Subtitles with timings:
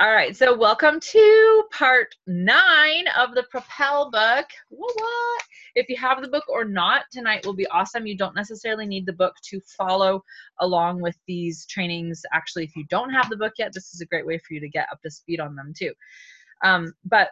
[0.00, 4.46] All right, so welcome to part nine of the Propel book.
[4.70, 5.42] What?
[5.74, 8.06] If you have the book or not, tonight will be awesome.
[8.06, 10.24] You don't necessarily need the book to follow
[10.60, 12.22] along with these trainings.
[12.32, 14.60] Actually, if you don't have the book yet, this is a great way for you
[14.60, 15.92] to get up to speed on them too.
[16.64, 17.28] Um, but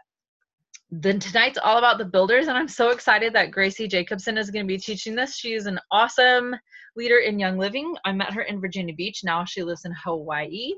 [0.90, 4.64] then tonight's all about the builders and i'm so excited that gracie jacobsen is going
[4.64, 5.36] to be teaching this.
[5.36, 6.56] She's an awesome
[6.96, 7.94] leader in young living.
[8.04, 9.20] I met her in virginia beach.
[9.22, 10.72] Now she lives in hawaii.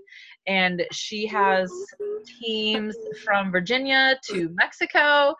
[0.47, 1.71] And she has
[2.43, 5.35] teams from virginia to mexico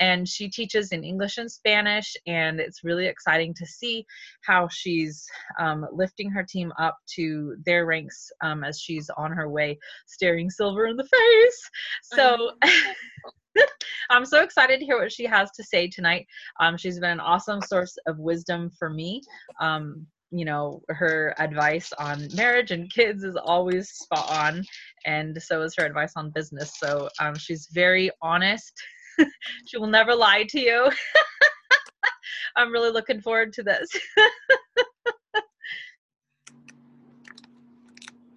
[0.00, 4.04] and she teaches in english and spanish and it's really exciting to see
[4.42, 5.26] how she's
[5.60, 10.50] um, lifting her team up to their ranks um, as she's on her way staring
[10.50, 11.70] silver in the face.
[12.02, 12.52] So
[14.10, 16.26] I'm so excited to hear what she has to say tonight.
[16.60, 19.22] Um, she's been an awesome source of wisdom for me.
[19.60, 24.64] Um, you know, her advice on marriage and kids is always spot on,
[25.06, 26.72] and so is her advice on business.
[26.78, 28.72] So um, she's very honest.
[29.66, 30.90] she will never lie to you.
[32.56, 33.88] I'm really looking forward to this.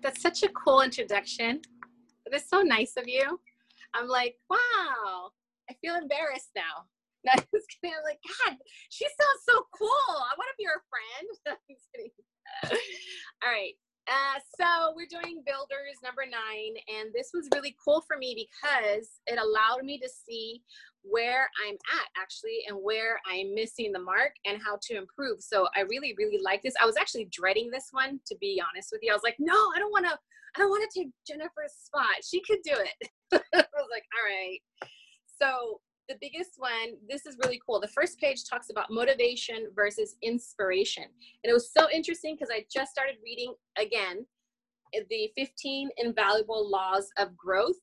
[0.04, 1.62] That's such a cool introduction.
[2.26, 3.40] It is so nice of you.
[3.94, 5.32] I'm like, wow,
[5.70, 6.86] I feel embarrassed now.
[7.26, 7.98] No, I was kidding.
[7.98, 8.56] I'm like, God,
[8.90, 9.90] she sounds so cool.
[9.90, 11.58] I want to be her friend.
[13.44, 13.74] All right.
[14.08, 19.20] Uh, so we're doing builders number nine, and this was really cool for me because
[19.26, 20.62] it allowed me to see
[21.02, 25.42] where I'm at actually and where I'm missing the mark and how to improve.
[25.42, 26.74] So I really, really like this.
[26.82, 29.12] I was actually dreading this one, to be honest with you.
[29.12, 30.18] I was like, no, I don't want to,
[30.60, 32.24] I want to take Jennifer's spot.
[32.24, 33.10] She could do it.
[33.34, 34.60] I was like, all right.
[35.40, 37.80] So the biggest one, this is really cool.
[37.80, 41.04] The first page talks about motivation versus inspiration.
[41.04, 44.26] And it was so interesting because I just started reading again
[44.94, 47.76] eh, the 15 invaluable laws of growth.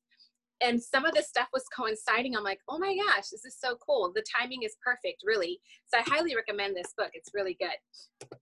[0.61, 2.35] And some of this stuff was coinciding.
[2.35, 4.13] I'm like, oh my gosh, this is so cool.
[4.15, 5.61] The timing is perfect, really.
[5.93, 7.11] So I highly recommend this book.
[7.13, 8.39] It's really good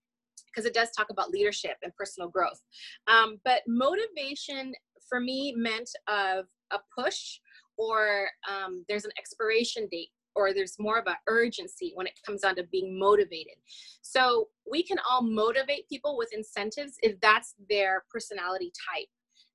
[0.52, 2.60] because it does talk about leadership and personal growth.
[3.06, 4.72] Um, but motivation
[5.08, 7.38] for me meant of a push
[7.76, 12.40] or um, there's an expiration date or there's more of an urgency when it comes
[12.40, 13.56] down to being motivated.
[14.00, 19.08] So we can all motivate people with incentives if that's their personality type.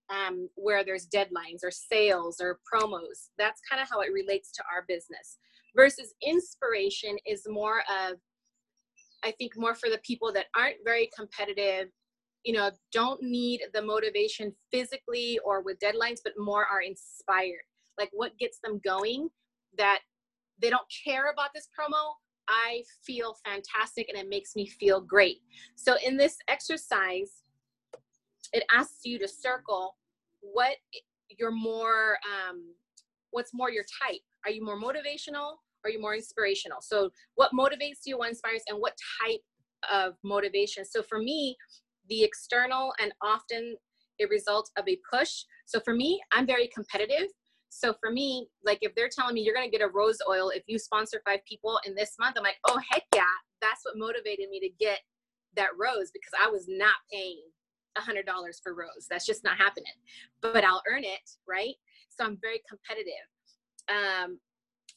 [0.10, 3.28] Um, where there's deadlines or sales or promos.
[3.38, 5.38] That's kind of how it relates to our business.
[5.76, 8.16] Versus inspiration is more of,
[9.24, 11.90] I think, more for the people that aren't very competitive,
[12.44, 17.64] you know, don't need the motivation physically or with deadlines, but more are inspired.
[17.98, 19.30] Like what gets them going
[19.78, 20.00] that
[20.62, 22.14] they don't care about this promo
[22.50, 25.38] i feel fantastic and it makes me feel great.
[25.76, 27.44] So in this exercise
[28.54, 29.96] it asks you to circle
[30.42, 30.78] what
[31.38, 32.74] you're more um,
[33.32, 34.22] what's more your type.
[34.46, 38.78] Are you more motivational are you more inspirational so what motivates you what inspires and
[38.78, 38.94] what
[39.24, 39.42] type
[39.92, 41.56] of motivation so for me
[42.10, 43.76] the external and often
[44.20, 47.28] a result of a push so for me i'm very competitive
[47.70, 50.64] so for me, like if they're telling me you're gonna get a rose oil if
[50.68, 53.24] you sponsor five people in this month, I'm like, oh heck yeah,
[53.62, 55.00] that's what motivated me to get
[55.56, 57.42] that rose because I was not paying
[57.98, 59.08] a hundred dollars for rose.
[59.10, 59.94] That's just not happening.
[60.42, 61.76] But I'll earn it, right?
[62.10, 63.14] So I'm very competitive.
[63.90, 64.40] Um,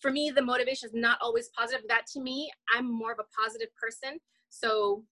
[0.00, 1.84] for me, the motivation is not always positive.
[1.88, 4.19] That to me, I'm more of a positive person.
[4.49, 5.05] So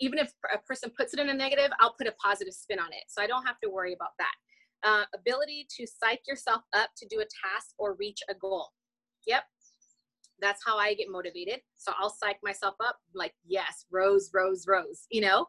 [0.00, 2.92] even if a person puts it in a negative, I'll put a positive spin on
[2.92, 3.04] it.
[3.08, 4.34] So I don't have to worry about that
[4.84, 8.68] uh, ability to psych yourself up to do a task or reach a goal.
[9.26, 9.44] Yep,
[10.40, 11.60] that's how I get motivated.
[11.76, 15.46] So I'll psych myself up like, yes, rose, rose, rose, you know?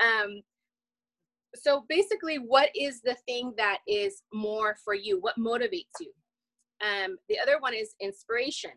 [0.00, 0.42] Um,
[1.54, 5.18] so basically, what is the thing that is more for you?
[5.20, 6.12] What motivates you?
[6.82, 8.72] Um, the other one is inspiration.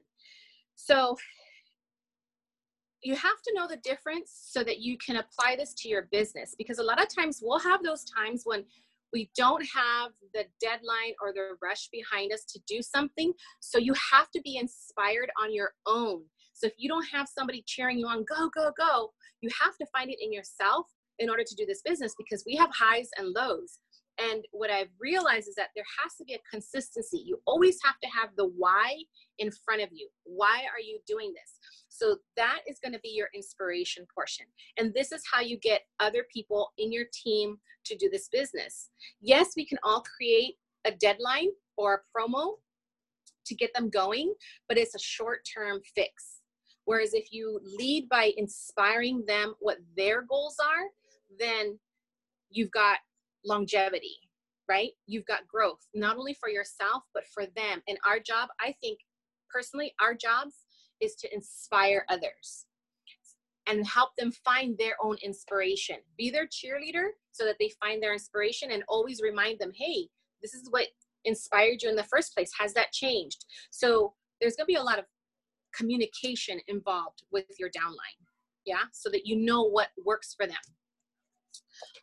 [0.76, 1.18] So
[3.04, 6.56] you have to know the difference so that you can apply this to your business
[6.58, 8.64] because a lot of times we'll have those times when
[9.14, 13.34] we don't have the deadline or the rush behind us to do something.
[13.60, 16.24] So you have to be inspired on your own.
[16.54, 19.12] So if you don't have somebody cheering you on, go, go, go,
[19.42, 20.86] you have to find it in yourself
[21.20, 23.80] in order to do this business because we have highs and lows.
[24.20, 27.24] And what I've realized is that there has to be a consistency.
[27.26, 28.96] You always have to have the why
[29.38, 30.10] in front of you.
[30.26, 31.58] Why are you doing this?
[31.88, 34.46] So that is going to be your inspiration portion.
[34.78, 38.90] And this is how you get other people in your team to do this business.
[39.22, 40.56] Yes, we can all create
[40.86, 42.56] a deadline or a promo
[43.46, 44.34] to get them going,
[44.68, 46.40] but it's a short term fix.
[46.86, 50.86] Whereas if you lead by inspiring them what their goals are,
[51.38, 51.78] then
[52.50, 52.98] you've got
[53.46, 54.18] longevity,
[54.68, 54.92] right?
[55.08, 57.82] You've got growth, not only for yourself, but for them.
[57.88, 59.00] And our job, I think
[59.54, 60.56] personally, our jobs
[61.02, 62.66] is to inspire others
[63.68, 65.98] and help them find their own inspiration.
[66.18, 70.08] Be their cheerleader so that they find their inspiration and always remind them, hey,
[70.42, 70.88] this is what
[71.26, 72.52] inspired you in the first place.
[72.60, 73.46] Has that changed?
[73.70, 75.06] So there's going to be a lot of
[75.76, 78.26] communication involved with your downline.
[78.66, 78.84] Yeah.
[78.92, 80.58] So that you know what works for them.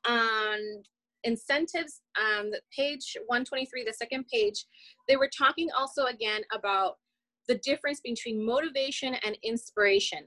[0.09, 0.83] Um,
[1.27, 4.65] incentives, um, page 123, the second page,
[5.09, 6.95] they were talking also again about
[7.49, 10.25] the difference between motivation and inspiration.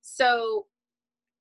[0.00, 0.66] So,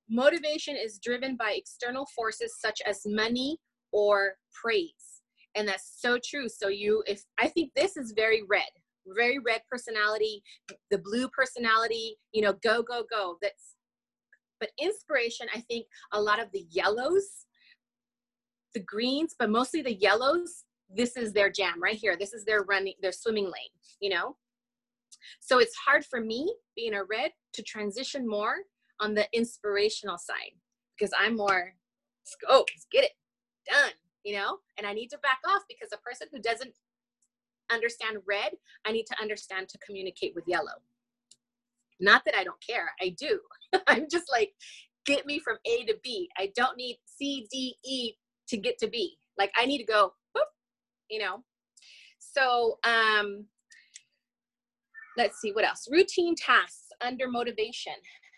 [0.10, 3.58] motivation is driven by external forces such as money
[3.92, 5.22] or praise.
[5.56, 6.48] And that's so true.
[6.50, 8.70] So, you, if I think this is very red,
[9.16, 10.44] very red personality,
[10.92, 13.38] the blue personality, you know, go, go, go.
[13.42, 13.76] That's,
[14.60, 17.46] but inspiration, I think a lot of the yellows,
[18.74, 20.64] the greens, but mostly the yellows,
[20.96, 22.16] this is their jam right here.
[22.18, 24.36] This is their running, their swimming lane, you know?
[25.40, 28.56] So it's hard for me, being a red, to transition more
[29.00, 30.54] on the inspirational side
[30.98, 31.74] because I'm more,
[32.26, 33.12] let's let's get it
[33.70, 33.92] done,
[34.24, 34.58] you know?
[34.78, 36.74] And I need to back off because a person who doesn't
[37.72, 38.52] understand red,
[38.86, 40.82] I need to understand to communicate with yellow.
[42.00, 43.40] Not that I don't care, I do.
[43.88, 44.54] I'm just like,
[45.06, 46.30] get me from A to B.
[46.38, 48.14] I don't need C, D, E
[48.50, 49.18] to get to B.
[49.38, 50.44] Like I need to go, boop,
[51.10, 51.44] you know?
[52.20, 53.46] So um,
[55.18, 55.88] let's see what else.
[55.90, 57.94] Routine tasks under motivation.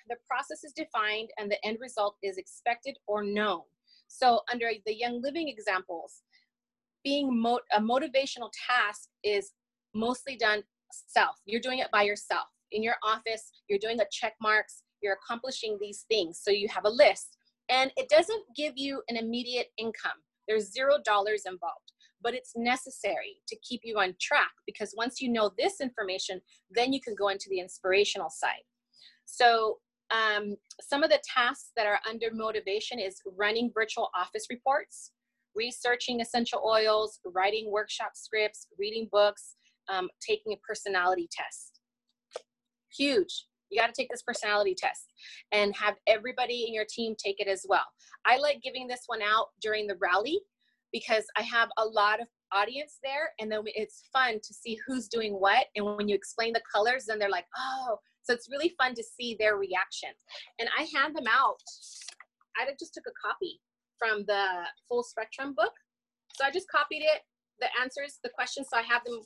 [0.10, 3.62] The process is defined and the end result is expected or known.
[4.08, 6.22] So under the Young Living examples,
[7.04, 9.54] being mo- a motivational task is
[9.94, 11.38] mostly done self.
[11.46, 12.46] You're doing it by yourself.
[12.72, 16.40] In your office, you're doing a check marks, you're accomplishing these things.
[16.42, 17.38] So you have a list
[17.71, 20.19] and it doesn't give you an immediate income.
[20.47, 21.91] There's zero dollars involved
[22.23, 26.94] but it's necessary to keep you on track because once you know this information, then
[26.94, 28.63] you can go into the inspirational side.
[29.25, 29.79] So
[30.12, 35.12] um, some of the tasks that are under motivation is running virtual office reports,
[35.56, 39.56] researching essential oils, writing workshop scripts, reading books,
[39.89, 41.79] um, taking a personality test.
[42.95, 43.47] Huge.
[43.71, 45.12] You got to take this personality test
[45.51, 47.85] and have everybody in your team take it as well.
[48.25, 50.39] I like giving this one out during the rally
[50.91, 55.07] because I have a lot of audience there and then it's fun to see who's
[55.07, 57.97] doing what and when you explain the colors then they're like oh.
[58.23, 60.09] So it's really fun to see their reaction.
[60.59, 61.57] And i hand them out.
[62.56, 63.59] I just took a copy
[63.97, 64.45] from the
[64.88, 65.74] full spectrum book.
[66.35, 67.21] So i just copied it
[67.59, 68.67] the answers the questions.
[68.71, 69.21] So i have them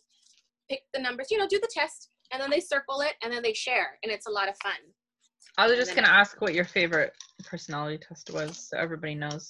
[0.69, 1.27] pick the numbers.
[1.31, 4.11] You know do the test and then they circle it and then they share and
[4.11, 4.73] it's a lot of fun
[5.57, 7.13] i was just going to ask what your favorite
[7.45, 9.49] personality test was so everybody knows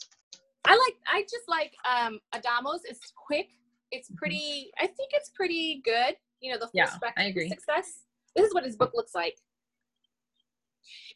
[0.67, 2.81] I like I just like um Adamo's.
[2.85, 3.47] It's quick.
[3.91, 4.17] It's mm-hmm.
[4.17, 6.15] pretty I think it's pretty good.
[6.41, 7.49] You know, the full yeah, spectrum I agree.
[7.49, 7.99] success.
[8.35, 9.35] This is what his book looks like.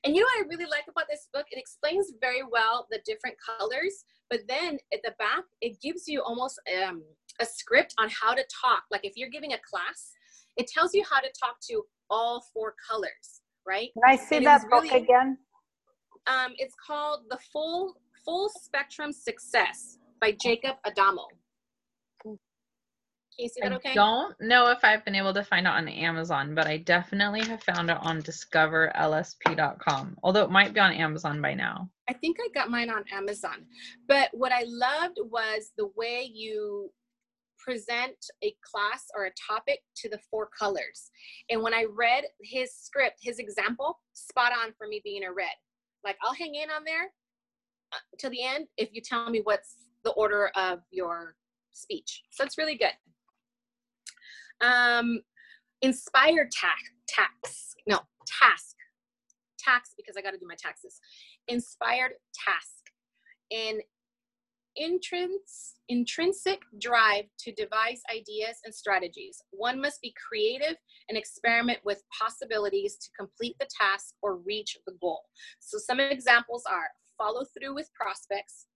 [0.03, 1.45] And you know what I really like about this book?
[1.51, 6.23] It explains very well the different colors, but then at the back, it gives you
[6.23, 7.03] almost um,
[7.39, 8.83] a script on how to talk.
[8.89, 10.13] Like if you're giving a class,
[10.59, 13.89] it tells you how to talk to all four colors, right?
[13.94, 15.38] Can I see And that book really- again?
[16.27, 17.95] Um, it's called The Full
[18.25, 21.27] Full Spectrum Success by Jacob Adamo.
[22.21, 22.38] Can
[23.38, 23.91] you see that okay?
[23.91, 27.39] I don't know if I've been able to find it on Amazon, but I definitely
[27.45, 31.89] have found it on discoverlsp.com, although it might be on Amazon by now.
[32.09, 33.66] I think I got mine on Amazon.
[34.09, 36.92] But what I loved was the way you
[37.63, 41.11] present a class or a topic to the four colors.
[41.49, 45.47] And when I read his script, his example, spot on for me being a red.
[46.04, 47.11] Like I'll hang in on there
[47.94, 51.35] uh, till the end if you tell me what's the order of your
[51.71, 52.23] speech.
[52.31, 52.94] So it's really good.
[54.61, 55.21] Um,
[55.81, 58.75] inspired tax, tax, no, task,
[59.57, 60.99] tax because I got to do my taxes.
[61.47, 62.13] Inspired
[62.45, 62.92] task,
[63.51, 63.81] an
[64.78, 69.42] entrance, intrinsic drive to devise ideas and strategies.
[69.52, 70.76] One must be creative
[71.09, 75.21] and experiment with possibilities to complete the task or reach the goal.
[75.59, 78.68] So some examples are follow through with prospects,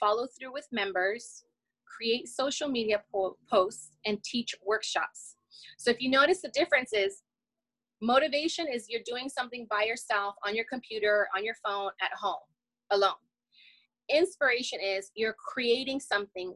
[0.00, 1.44] follow through with members,
[1.86, 5.36] create social media po- posts, and teach workshops.
[5.78, 7.22] So if you notice the difference is
[8.00, 12.40] motivation is you're doing something by yourself on your computer, on your phone, at home,
[12.90, 13.14] alone.
[14.12, 16.54] Inspiration is you're creating something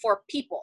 [0.00, 0.62] for people.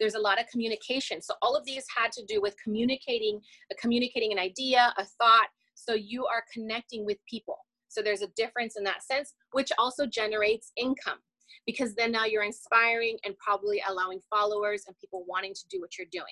[0.00, 1.20] There's a lot of communication.
[1.20, 3.40] So all of these had to do with communicating,
[3.80, 5.48] communicating an idea, a thought.
[5.74, 7.58] So you are connecting with people.
[7.88, 11.18] So there's a difference in that sense, which also generates income.
[11.66, 15.98] because then now you're inspiring and probably allowing followers and people wanting to do what
[15.98, 16.24] you're doing,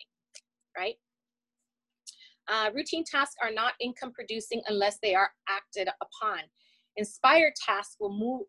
[0.77, 0.95] right?
[2.49, 6.39] Uh, routine tasks are not income producing unless they are acted upon.
[6.97, 8.47] Inspired tasks will move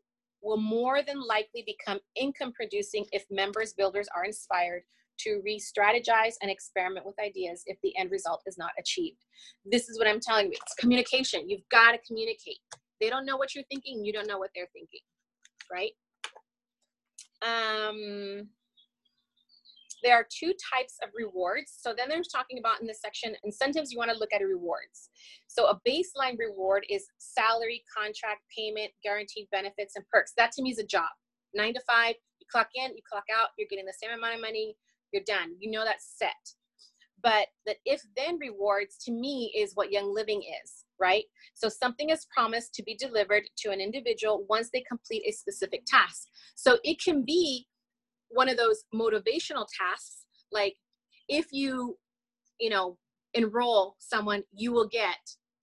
[0.48, 4.84] will more than likely become income producing if members builders are inspired
[5.20, 9.25] to re-strategize and experiment with ideas if the end result is not achieved.
[9.66, 10.58] This is what I'm telling you.
[10.62, 11.50] It's communication.
[11.50, 12.60] You've got to communicate.
[13.01, 14.06] They don't know what you're thinking.
[14.06, 15.01] You don't know what they're thinking,
[15.72, 15.92] right?
[17.42, 18.48] Um,
[20.04, 21.74] there are two types of rewards.
[21.80, 25.10] So then there's talking about in this section, incentives, you want to look at rewards.
[25.48, 30.34] So a baseline reward is salary, contract, payment, guaranteed benefits, and perks.
[30.38, 31.10] That to me is a job.
[31.54, 34.42] Nine to five, you clock in, you clock out, you're getting the same amount of
[34.42, 34.75] money,
[35.12, 35.56] you're done.
[35.60, 36.36] You know that's set.
[37.24, 41.24] But the if then rewards to me is what Young Living is, right?
[41.56, 45.84] So something is promised to be delivered to an individual once they complete a specific
[45.88, 46.27] task.
[46.56, 47.66] So it can be
[48.30, 50.76] one of those motivational tasks like
[51.28, 51.98] if you
[52.60, 52.98] you know
[53.34, 55.18] enroll someone you will get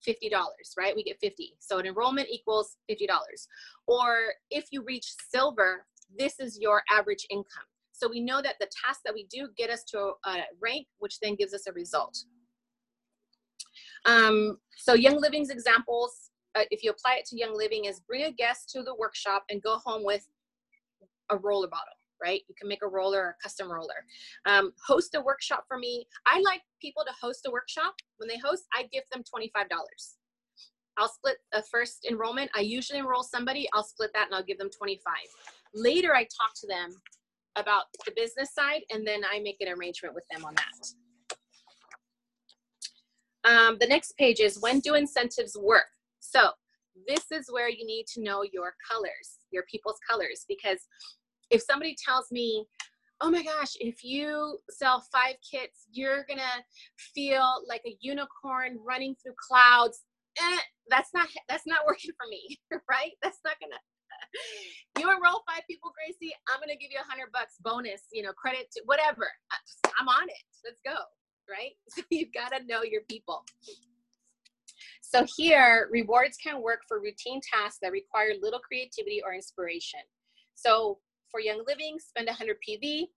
[0.07, 0.29] $50
[0.77, 0.95] right?
[0.95, 3.07] We get 50 so an enrollment equals $50
[3.87, 4.17] or
[4.51, 5.85] if you reach silver
[6.17, 7.65] this is your average income.
[7.91, 11.19] So we know that the tasks that we do get us to a rank which
[11.19, 12.17] then gives us a result.
[14.05, 18.23] Um, so young living's examples uh, if you apply it to young living is bring
[18.23, 20.27] a guest to the workshop and go home with
[21.29, 22.41] a roller bottle right?
[22.47, 24.05] You can make a roller or a custom roller.
[24.45, 26.07] Um, host a workshop for me.
[26.25, 27.95] I like people to host a workshop.
[28.17, 29.67] When they host, I give them $25.
[30.97, 32.49] I'll split a first enrollment.
[32.55, 35.13] I usually enroll somebody, I'll split that and I'll give them 25.
[35.73, 36.91] Later, I talk to them
[37.57, 40.87] about the business side and then I make an arrangement with them on that.
[43.49, 45.85] Um, the next page is when do incentives work?
[46.19, 46.49] So
[47.07, 50.79] this is where you need to know your colors, your people's colors, because
[51.49, 52.65] if somebody tells me
[53.21, 56.63] oh my gosh if you sell five kits you're gonna
[56.97, 60.03] feel like a unicorn running through clouds
[60.37, 60.59] eh,
[60.89, 62.57] that's not that's not working for me
[62.89, 63.11] right?
[63.23, 63.79] That's not gonna
[64.99, 68.33] you enroll five people gracie i'm gonna give you a hundred bucks bonus you know
[68.33, 69.27] credit to whatever
[69.99, 70.95] i'm on it let's go
[71.49, 71.71] right?
[71.89, 73.43] So you've got to know your people.
[75.01, 80.01] So here rewards can work for routine tasks that require little creativity or inspiration.
[80.55, 80.99] So
[81.35, 83.07] for Young Living, spend 100 PV.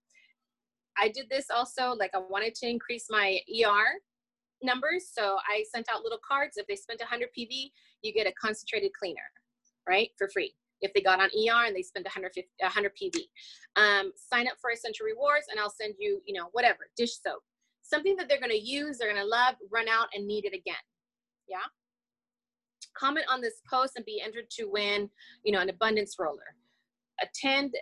[1.00, 3.86] I did this also, like I wanted to increase my ER
[4.60, 5.08] numbers.
[5.16, 6.56] So I sent out little cards.
[6.56, 7.70] If they spent 100 PV,
[8.02, 9.22] you get a concentrated cleaner,
[9.88, 10.10] right?
[10.18, 10.52] For free.
[10.80, 13.20] If they got on ER and they spent 100, 100 PV.
[13.76, 17.42] Um, sign up for Essential Rewards and I'll send you, you know, whatever, dish soap.
[17.82, 20.54] Something that they're going to use, they're going to love, run out and need it
[20.54, 20.74] again.
[21.48, 21.58] Yeah?
[22.98, 25.08] Comment on this post and be entered to win,
[25.44, 26.56] you know, an abundance roller.
[27.22, 27.74] Attend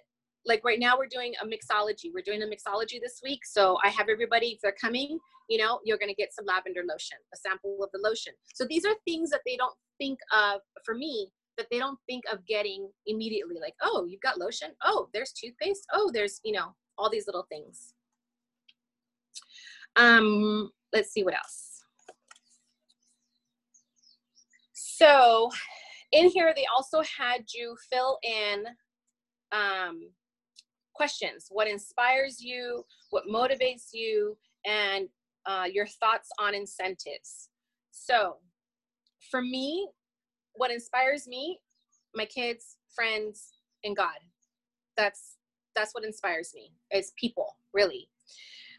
[0.46, 2.10] like right now we're doing a mixology.
[2.14, 3.44] We're doing a mixology this week.
[3.44, 6.82] So I have everybody, if they're coming, you know, you're going to get some lavender
[6.88, 8.32] lotion, a sample of the lotion.
[8.54, 12.24] So these are things that they don't think of, for me, that they don't think
[12.32, 13.56] of getting immediately.
[13.60, 14.70] Like, oh, you've got lotion.
[14.84, 15.86] Oh, there's toothpaste.
[15.92, 17.94] Oh, there's, you know, all these little things.
[19.96, 21.82] Um, let's see what else.
[24.72, 25.50] So
[26.12, 28.64] in here, they also had you fill in
[29.52, 30.00] um,
[30.96, 35.08] questions what inspires you what motivates you and
[35.46, 37.50] uh, your thoughts on incentives.
[37.92, 38.36] So
[39.30, 39.88] for me
[40.54, 41.60] what inspires me
[42.14, 44.18] my kids friends and god.
[44.96, 45.36] That's
[45.74, 48.08] that's what inspires me is people really.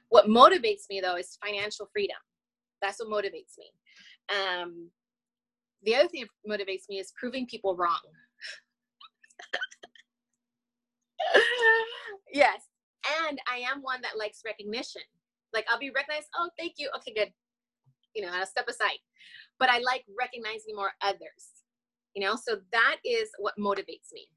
[0.10, 2.18] What motivates me though is financial freedom.
[2.82, 3.72] That's what motivates me.
[4.30, 4.90] Um,
[5.84, 8.00] the other thing that motivates me is proving people wrong
[12.34, 12.62] yes.
[13.28, 15.02] And I am one that likes recognition.
[15.54, 16.90] Like I'll be recognized, oh, thank you.
[16.98, 17.32] Okay, good.
[18.16, 19.00] You know, I'll step aside.
[19.60, 21.64] But I like recognizing more others.
[22.16, 24.28] You know, so that is what motivates me.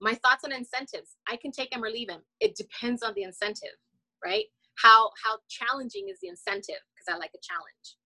[0.00, 2.22] My thoughts on incentives, I can take them or leave them.
[2.40, 3.76] It depends on the incentive,
[4.24, 4.44] right?
[4.82, 6.82] How how challenging is the incentive?
[6.94, 7.96] Because I like a challenge.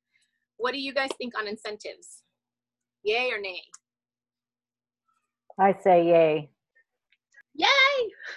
[0.56, 2.22] What do you guys think on incentives?
[3.02, 3.62] Yay or nay?
[5.58, 6.50] I say yay.
[7.54, 7.68] Yay!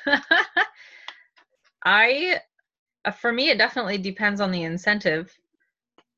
[1.85, 2.39] I,
[3.05, 5.35] uh, for me, it definitely depends on the incentive.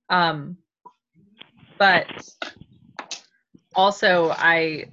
[0.09, 0.57] Um,
[1.77, 2.05] but
[3.75, 4.85] also, I,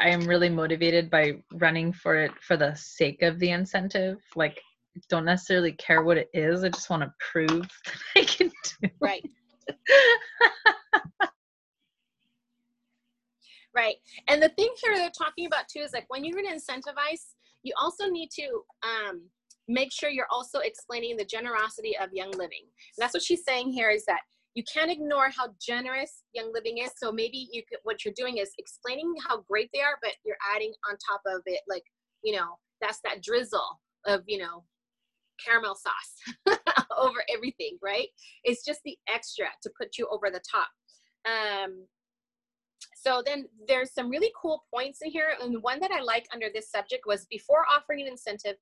[0.00, 4.18] I am really motivated by running for it for the sake of the incentive.
[4.36, 4.60] Like,
[5.08, 6.64] don't necessarily care what it is.
[6.64, 7.48] I just want to prove
[7.84, 8.52] that I can do.
[8.82, 8.92] It.
[9.00, 9.24] Right.
[13.78, 13.96] right.
[14.28, 17.22] And the thing here they're talking about too is like when you're going to incentivize
[17.62, 19.22] You also need to um,
[19.68, 22.64] make sure you're also explaining the generosity of Young Living.
[22.64, 24.20] And that's what she's saying here is that
[24.54, 26.90] you can't ignore how generous Young Living is.
[26.96, 30.42] So maybe you could, what you're doing is explaining how great they are, but you're
[30.54, 31.84] adding on top of it, like,
[32.24, 34.64] you know, that's that drizzle of, you know,
[35.44, 36.58] caramel sauce
[36.98, 38.08] over everything, right?
[38.42, 40.68] It's just the extra to put you over the top.
[41.26, 41.86] Um,
[42.94, 45.30] so then there's some really cool points in here.
[45.40, 48.56] And one that I like under this subject was before offering an incentive,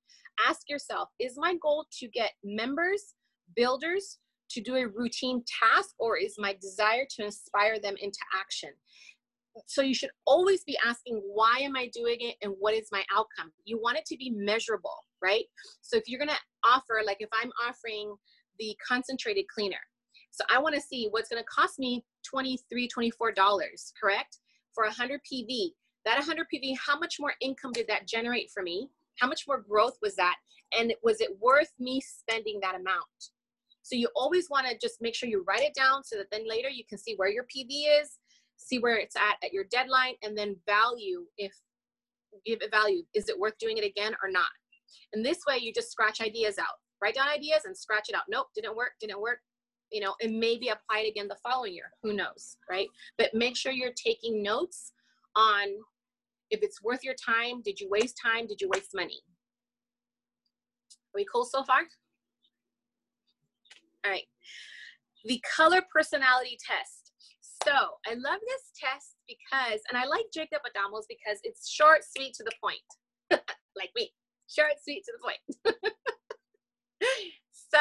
[0.47, 3.15] ask yourself, is my goal to get members,
[3.55, 4.19] builders
[4.51, 8.71] to do a routine task, or is my desire to inspire them into action?
[9.67, 13.03] So you should always be asking, why am I doing it and what is my
[13.11, 13.51] outcome?
[13.65, 15.45] You want it to be measurable, right?
[15.81, 18.15] So if you're gonna offer, like if I'm offering
[18.59, 19.81] the concentrated cleaner,
[20.37, 24.39] so I wanna see what's gonna cost me $23, $24, correct?
[24.75, 25.71] For 100 PV.
[26.05, 28.91] That 100 PV, how much more income did that generate for me?
[29.19, 30.37] How much more growth was that?
[30.79, 33.07] And was it worth me spending that amount?
[33.83, 36.47] So you always want to just make sure you write it down so that then
[36.47, 38.19] later you can see where your PV is,
[38.57, 41.53] see where it's at at your deadline, and then value if
[42.45, 43.05] give it value.
[43.15, 44.49] Is it worth doing it again or not?
[45.15, 46.77] And this way you just scratch ideas out.
[47.01, 48.25] Write down ideas and scratch it out.
[48.29, 49.39] Nope, didn't work, didn't work.
[49.93, 51.91] You know, and maybe apply it again the following year.
[52.03, 52.89] Who knows, right?
[53.19, 54.93] But make sure you're taking notes
[55.37, 55.69] on
[56.51, 57.63] if it's worth your time.
[57.63, 58.47] Did you waste time?
[58.47, 59.21] Did you waste money?
[60.91, 61.81] Are we cool so far?
[64.05, 64.25] All right.
[65.25, 67.13] The color personality test.
[67.65, 72.35] So I love this test because, and I like Jacob Adamo's because it's short, sweet,
[72.35, 72.79] to the point.
[73.77, 74.13] like me,
[74.49, 75.77] short, sweet, to the point.
[77.53, 77.81] so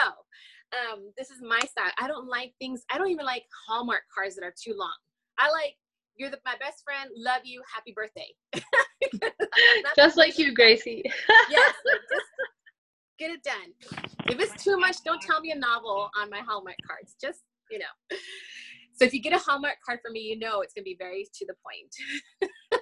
[0.75, 1.91] um, this is my style.
[1.99, 4.95] I don't like things, I don't even like Hallmark cards that are too long.
[5.37, 5.75] I like,
[6.15, 8.33] you're the, my best friend, love you, happy birthday.
[9.95, 11.03] just like you, Gracie.
[11.49, 12.25] yes, like just
[13.19, 14.07] get it done.
[14.27, 17.15] If it's too much, don't tell me a novel on my Hallmark cards.
[17.21, 18.17] Just, you know.
[18.93, 20.95] So if you get a Hallmark card from me, you know it's going to be
[20.97, 22.51] very to the point.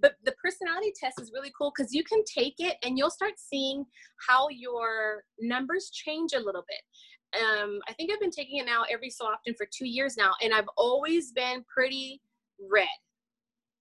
[0.00, 3.32] but the personality test is really cool because you can take it and you'll start
[3.36, 3.84] seeing
[4.26, 7.40] how your numbers change a little bit.
[7.42, 10.32] Um, I think I've been taking it now every so often for two years now,
[10.42, 12.22] and I've always been pretty
[12.70, 12.86] red.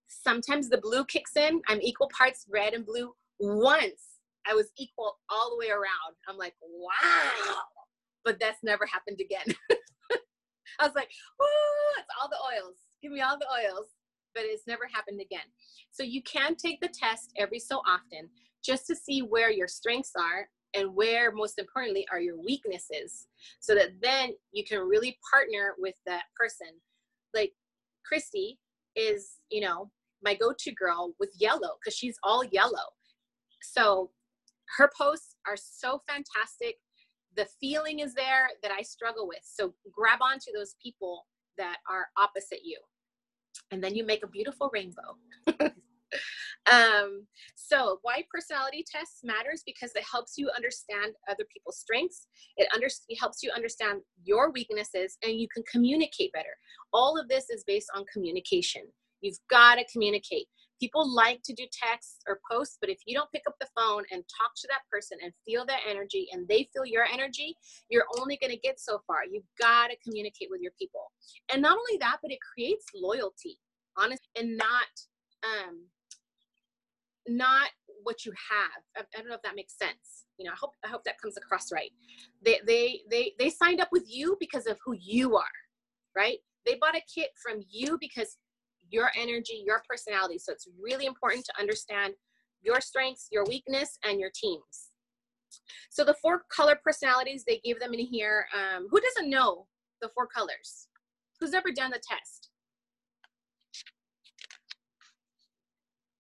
[0.08, 1.62] Sometimes the blue kicks in.
[1.68, 3.14] I'm equal parts red and blue.
[3.40, 4.18] Once
[4.50, 6.16] I was equal all the way around.
[6.28, 7.56] I'm like, wow.
[8.24, 9.56] But that's never happened again.
[10.80, 12.76] I was like, oh, it's all the oils.
[13.02, 13.88] Give me all the oils.
[14.38, 15.48] But it's never happened again.
[15.90, 18.30] So you can take the test every so often
[18.64, 23.26] just to see where your strengths are and where, most importantly, are your weaknesses.
[23.60, 26.68] So that then you can really partner with that person.
[27.34, 27.54] Like
[28.06, 28.60] Christy
[28.96, 29.90] is, you know,
[30.24, 32.94] my go to girl with yellow because she's all yellow.
[33.64, 34.12] So
[34.78, 36.76] her posts are so fantastic.
[37.36, 39.42] The feeling is there that I struggle with.
[39.44, 41.26] So grab onto those people
[41.58, 42.80] that are opposite you.
[43.72, 45.18] And then you make a beautiful rainbow.
[46.72, 52.28] um, so why personality tests matters because it helps you understand other people's strengths.
[52.58, 56.58] It, under, it helps you understand your weaknesses and you can communicate better.
[56.94, 58.84] All of this is based on communication.
[59.22, 60.48] You've got to communicate
[60.80, 64.04] people like to do texts or posts, but if you don't pick up the phone
[64.12, 67.56] and talk to that person and feel their energy and they feel your energy,
[67.90, 69.26] you're only going to get so far.
[69.30, 71.12] You've got to communicate with your people.
[71.52, 73.58] And not only that, but it creates loyalty,
[73.98, 74.86] honest, and not
[75.44, 75.86] um
[77.28, 77.70] not
[78.04, 79.06] what you have.
[79.14, 80.26] I, don't know if that makes sense.
[80.38, 81.92] You know, I hope I hope that comes across right.
[82.44, 85.44] They they they they signed up with you because of who you are,
[86.16, 86.38] right?
[86.66, 88.38] They bought a kit from you because
[88.90, 90.38] your energy, your personality.
[90.38, 92.14] So it's really important to understand
[92.62, 94.90] your strengths, your weakness, and your teams.
[95.90, 98.46] So the four color personalities, they gave them in here.
[98.54, 99.68] Um, who doesn't know
[100.02, 100.88] the four colors?
[101.40, 102.50] Who's ever done the test?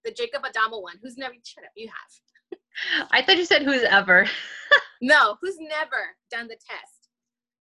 [0.05, 0.95] The Jacob Adamo one.
[1.01, 2.59] Who's never, shut up, you have.
[3.11, 4.27] I thought you said who's ever.
[5.01, 7.09] no, who's never done the test?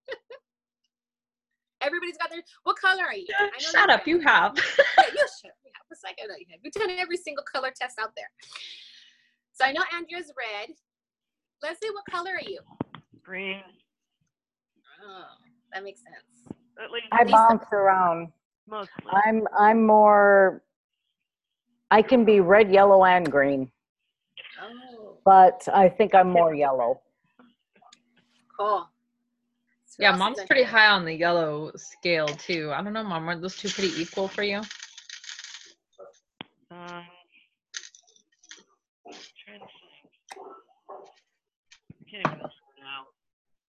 [1.87, 2.43] Everybody's got their.
[2.63, 3.25] What color are you?
[3.59, 4.05] shut up.
[4.05, 4.53] You have.
[4.97, 5.57] yeah, you shut up.
[5.65, 6.59] Yeah, it's like I know you have.
[6.63, 8.29] You've done every single color test out there.
[9.53, 10.69] So I know Andrea's red.
[11.63, 12.59] Leslie, what color are you?
[13.23, 13.61] Green.
[15.03, 15.23] Oh,
[15.73, 16.55] that makes sense.
[16.83, 18.27] At least I bounce around.
[18.69, 18.91] mostly.
[19.25, 20.61] I'm I'm more.
[21.89, 23.71] I can be red, yellow, and green,
[24.61, 26.99] Oh, but I think I'm more yellow.
[28.59, 28.87] cool.
[29.97, 32.71] So yeah, mom's pretty high on the yellow scale too.
[32.71, 33.27] I don't know, mom.
[33.27, 34.61] Are those two pretty equal for you?
[36.69, 37.01] Um,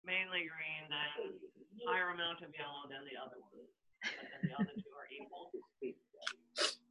[0.05, 1.39] Mainly green, then
[1.87, 3.63] higher amount of yellow than the other one.
[4.03, 5.53] But the other two are equal.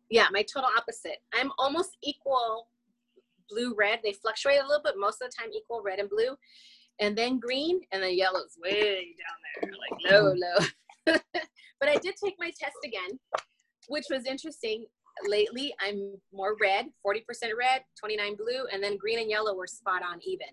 [0.09, 1.17] Yeah, my total opposite.
[1.33, 2.69] I'm almost equal
[3.49, 3.99] blue red.
[4.03, 6.37] They fluctuate a little bit, most of the time equal red and blue.
[6.99, 10.25] And then green, and then yellow's way down there, like mm-hmm.
[10.25, 11.19] low, low.
[11.79, 13.19] but I did take my test again,
[13.87, 14.85] which was interesting.
[15.27, 17.21] Lately, I'm more red, 40%
[17.57, 20.47] red, 29 blue, and then green and yellow were spot on even.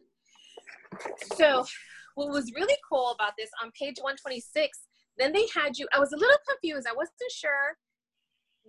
[1.36, 1.64] So,
[2.14, 4.78] what was really cool about this on page 126,
[5.18, 6.86] then they had you, I was a little confused.
[6.88, 7.76] I wasn't sure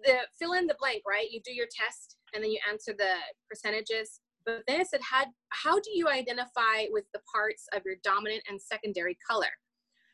[0.04, 1.30] the fill in the blank, right?
[1.30, 3.14] You do your test and then you answer the
[3.50, 4.20] percentages.
[4.46, 5.02] But then it said,
[5.50, 9.50] how, do you identify with the parts of your dominant and secondary color?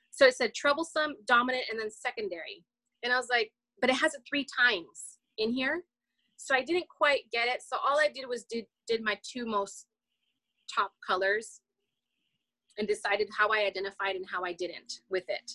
[0.10, 2.64] So it said troublesome, dominant, and then secondary.
[3.04, 5.84] And I was like, but it has it three times in here.
[6.38, 7.62] So I didn't quite get it.
[7.62, 9.86] So all I did was did, did my two most
[10.74, 11.62] top colors
[12.78, 15.52] and decided how I identified and how I didn't with it.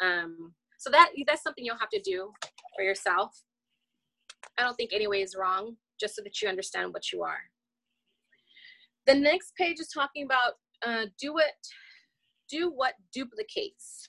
[0.00, 2.32] Um, so that that's something you'll have to do
[2.76, 3.42] for yourself.
[4.58, 7.38] I don't think any way is wrong, just so that you understand what you are.
[9.06, 10.54] The next page is talking about
[10.86, 11.52] uh, do what
[12.50, 14.08] do what duplicates.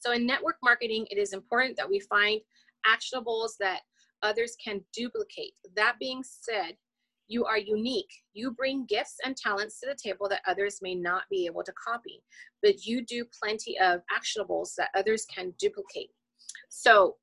[0.00, 2.40] So in network marketing, it is important that we find
[2.86, 3.80] actionables that
[4.22, 5.52] others can duplicate.
[5.76, 6.76] That being said,
[7.28, 8.10] you are unique.
[8.34, 11.72] You bring gifts and talents to the table that others may not be able to
[11.72, 12.22] copy,
[12.62, 16.10] but you do plenty of actionables that others can duplicate.
[16.68, 17.16] So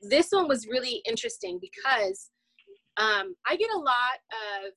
[0.00, 2.30] this one was really interesting because
[2.96, 4.72] um, I get a lot of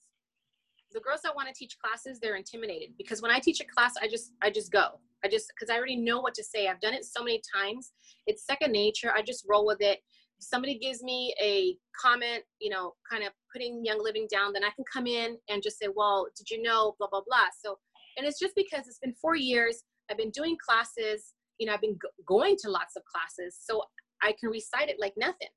[0.93, 3.93] the girls that want to teach classes they're intimidated because when i teach a class
[4.01, 4.99] i just i just go.
[5.23, 6.67] I just because i already know what to say.
[6.67, 7.91] I've done it so many times.
[8.27, 9.11] It's second nature.
[9.15, 9.99] I just roll with it.
[10.39, 14.63] If somebody gives me a comment you know kind of putting young living down then
[14.63, 16.95] i can come in and just say well did you know?
[16.99, 17.47] blah blah blah.
[17.63, 17.77] So
[18.17, 21.81] and it's just because it's been four years i've been doing classes you know i've
[21.81, 21.97] been
[22.27, 23.83] going to lots of classes so
[24.23, 25.49] i can recite it like nothing.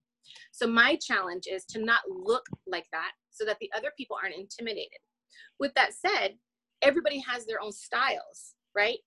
[0.52, 4.36] So my challenge is to not look like that so that the other people aren't
[4.36, 5.00] intimidated
[5.58, 6.36] with that said,
[6.82, 8.98] everybody has their own styles, right?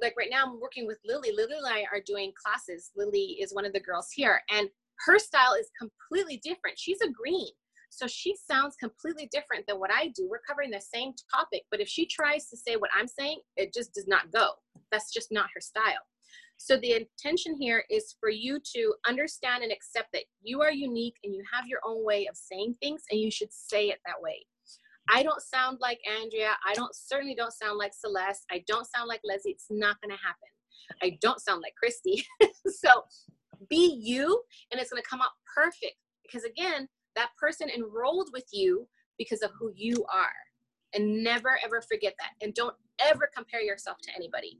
[0.00, 1.30] Like right now, I'm working with Lily.
[1.34, 2.90] Lily and I are doing classes.
[2.96, 4.68] Lily is one of the girls here, and
[5.06, 6.78] her style is completely different.
[6.78, 7.48] She's a green.
[7.90, 10.28] So she sounds completely different than what I do.
[10.30, 13.74] We're covering the same topic, but if she tries to say what I'm saying, it
[13.74, 14.50] just does not go.
[14.92, 16.06] That's just not her style.
[16.56, 21.16] So the intention here is for you to understand and accept that you are unique
[21.24, 24.20] and you have your own way of saying things and you should say it that
[24.20, 24.46] way.
[25.10, 26.52] I don't sound like Andrea.
[26.68, 28.44] I don't certainly don't sound like Celeste.
[28.50, 29.52] I don't sound like Leslie.
[29.52, 30.48] It's not going to happen.
[31.02, 32.24] I don't sound like Christy.
[32.66, 33.04] so
[33.68, 38.46] be you and it's going to come out perfect because again, that person enrolled with
[38.52, 38.86] you
[39.18, 40.32] because of who you are.
[40.94, 42.44] And never ever forget that.
[42.44, 44.58] And don't ever compare yourself to anybody.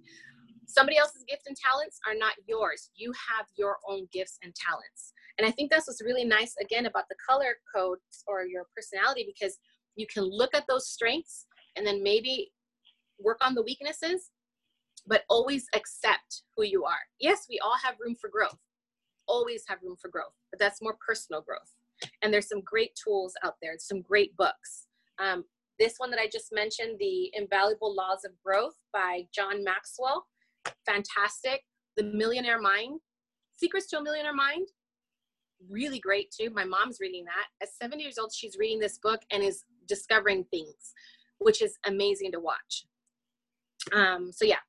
[0.67, 2.91] Somebody else's gifts and talents are not yours.
[2.95, 5.13] You have your own gifts and talents.
[5.39, 9.25] And I think that's what's really nice again about the color codes or your personality
[9.27, 9.59] because
[10.01, 12.51] you can look at those strengths and then maybe
[13.19, 14.31] work on the weaknesses
[15.07, 17.03] but always accept who you are.
[17.21, 18.59] Yes we all have room for growth.
[19.29, 21.75] Always have room for growth but that's more personal growth.
[22.23, 24.87] And there's some great tools out there some great books.
[25.19, 25.45] Um,
[25.79, 30.27] this one that i just mentioned the invaluable laws of growth by john maxwell.
[30.87, 31.63] Fantastic.
[31.97, 33.01] The millionaire mind.
[33.57, 34.69] Secrets to a millionaire mind.
[35.69, 36.51] Really great too.
[36.51, 37.47] My mom's reading that.
[37.63, 40.95] At 70 years old she's reading this book and is discovering things,
[41.39, 42.87] which is amazing to watch.
[43.93, 44.63] Um, so yeah,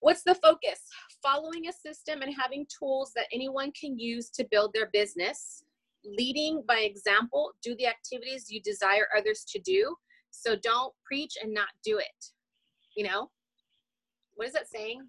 [0.00, 0.80] what's the focus?
[1.22, 5.64] Following a system and having tools that anyone can use to build their business.
[6.04, 9.96] Leading by example, do the activities you desire others to do.
[10.30, 12.24] So don't preach and not do it.
[12.96, 13.30] You know,
[14.36, 15.00] what is that saying?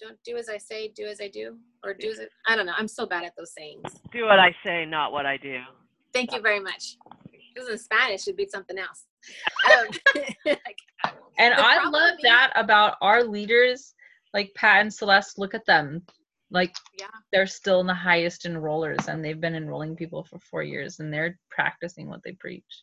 [0.00, 2.66] Don't do as I say, do as I do, or do as I, I don't
[2.66, 2.72] know.
[2.76, 3.82] I'm so bad at those sayings.
[4.12, 5.58] Do what I say, not what I do.
[6.12, 6.96] Thank you very much
[7.60, 9.06] was in Spanish, it'd be something else.
[9.74, 9.88] Um,
[11.38, 13.94] and I love that about our leaders,
[14.34, 15.38] like Pat and Celeste.
[15.38, 16.02] Look at them.
[16.50, 17.06] Like yeah.
[17.32, 21.12] they're still in the highest enrollers and they've been enrolling people for four years and
[21.12, 22.82] they're practicing what they preach.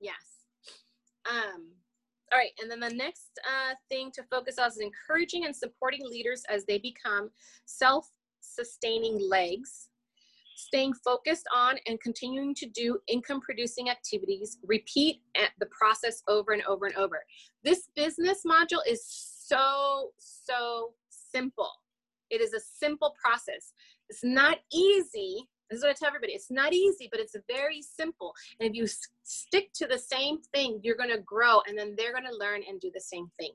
[0.00, 0.14] Yes.
[1.28, 1.72] Um,
[2.32, 6.00] all right, and then the next uh, thing to focus on is encouraging and supporting
[6.04, 7.30] leaders as they become
[7.64, 8.08] self
[8.40, 9.88] sustaining legs
[10.54, 15.20] staying focused on and continuing to do income producing activities, repeat
[15.58, 17.24] the process over and over and over.
[17.62, 21.70] This business module is so, so simple.
[22.30, 23.72] It is a simple process.
[24.08, 26.32] It's not easy This is what I tell everybody.
[26.32, 28.34] It's not easy, but it's very simple.
[28.60, 28.86] And if you
[29.22, 32.62] stick to the same thing, you're going to grow and then they're going to learn
[32.68, 33.52] and do the same thing.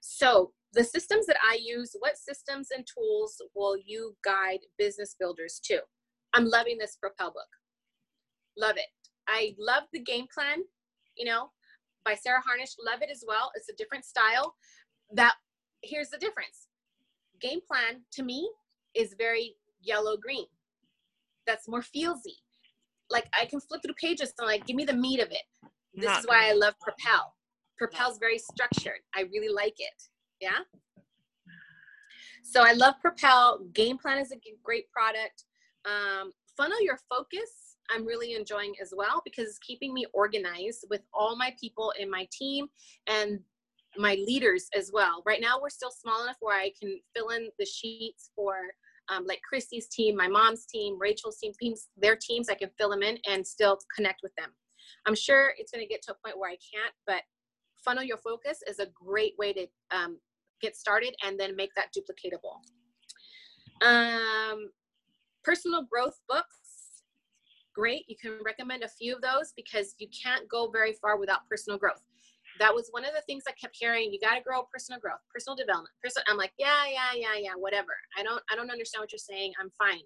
[0.00, 5.58] So, the systems that I use, what systems and tools will you guide business builders
[5.64, 5.80] to?
[6.34, 7.48] I'm loving this Propel book.
[8.58, 8.84] Love it.
[9.26, 10.58] I love the game plan,
[11.16, 11.50] you know,
[12.04, 12.74] by Sarah Harnisch.
[12.84, 13.50] Love it as well.
[13.54, 14.54] It's a different style.
[15.12, 15.34] That
[15.82, 16.68] here's the difference.
[17.40, 18.50] Game plan to me
[18.94, 20.46] is very yellow green.
[21.46, 22.36] That's more feelsy.
[23.08, 25.42] Like I can flip through pages and like give me the meat of it.
[25.94, 27.34] This Not is why I love Propel.
[27.78, 29.00] Propel's very structured.
[29.14, 30.02] I really like it.
[30.40, 30.58] Yeah.
[32.42, 33.60] So I love Propel.
[33.72, 35.44] Game Plan is a great product.
[35.84, 41.02] Um, Funnel Your Focus, I'm really enjoying as well because it's keeping me organized with
[41.12, 42.68] all my people in my team
[43.06, 43.40] and
[43.98, 45.22] my leaders as well.
[45.26, 48.56] Right now, we're still small enough where I can fill in the sheets for
[49.08, 52.48] um, like Christy's team, my mom's team, Rachel's team, teams, their teams.
[52.48, 54.50] I can fill them in and still connect with them.
[55.06, 57.22] I'm sure it's going to get to a point where I can't, but
[57.84, 60.18] funnel your focus is a great way to um,
[60.60, 62.60] get started and then make that duplicatable.
[63.86, 64.70] Um,
[65.44, 67.02] personal growth books,
[67.74, 68.04] great.
[68.08, 71.78] You can recommend a few of those because you can't go very far without personal
[71.78, 72.02] growth.
[72.58, 74.10] That was one of the things I kept hearing.
[74.12, 75.92] You got to grow personal growth, personal development.
[76.02, 76.24] Personal.
[76.28, 77.94] I'm like, yeah, yeah, yeah, yeah, whatever.
[78.18, 79.52] I don't, I don't understand what you're saying.
[79.60, 80.00] I'm fine.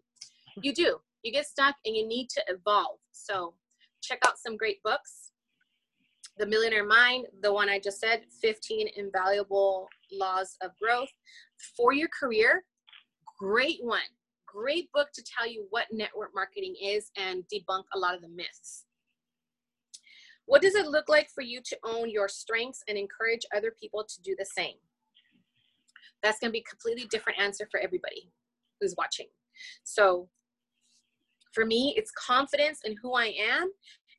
[0.61, 0.99] You do.
[1.23, 2.99] You get stuck and you need to evolve.
[3.13, 3.55] So
[4.03, 5.31] check out some great books.
[6.41, 11.11] The Millionaire Mind, the one I just said, 15 Invaluable Laws of Growth.
[11.77, 12.65] For your career,
[13.39, 14.01] great one.
[14.47, 18.29] Great book to tell you what network marketing is and debunk a lot of the
[18.31, 18.87] myths.
[20.47, 24.03] What does it look like for you to own your strengths and encourage other people
[24.03, 24.77] to do the same?
[26.23, 28.33] That's going to be a completely different answer for everybody
[28.81, 29.27] who's watching.
[29.85, 30.31] So,
[31.53, 33.73] for me, it's confidence in who I am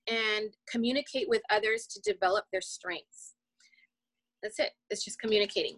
[0.10, 3.34] and communicate with others to develop their strengths.
[4.42, 4.72] That's it.
[4.90, 5.78] It's just communicating.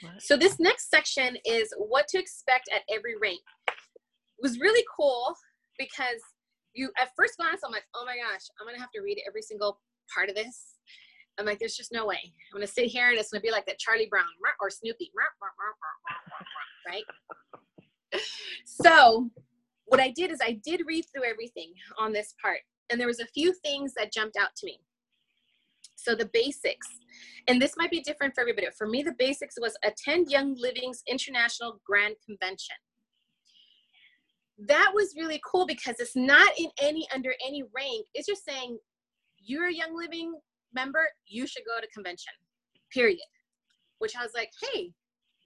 [0.00, 0.22] What?
[0.22, 3.40] So this next section is what to expect at every rank.
[3.68, 5.34] It was really cool
[5.78, 6.20] because
[6.74, 9.42] you at first glance I'm like, oh my gosh, I'm gonna have to read every
[9.42, 9.80] single
[10.14, 10.74] part of this.
[11.38, 12.18] I'm like, there's just no way.
[12.22, 14.24] I'm gonna sit here and it's gonna be like that Charlie Brown
[14.60, 15.10] or Snoopy,
[16.88, 17.04] right?
[18.64, 19.30] So
[19.88, 23.20] what I did is I did read through everything on this part, and there was
[23.20, 24.80] a few things that jumped out to me.
[25.96, 26.86] So the basics,
[27.48, 28.68] and this might be different for everybody.
[28.76, 32.76] For me, the basics was attend Young Living's International Grand Convention.
[34.66, 38.06] That was really cool because it's not in any under any rank.
[38.14, 38.78] It's just saying
[39.38, 40.34] you're a Young Living
[40.72, 42.32] member, you should go to convention.
[42.92, 43.18] Period.
[43.98, 44.92] Which I was like, hey,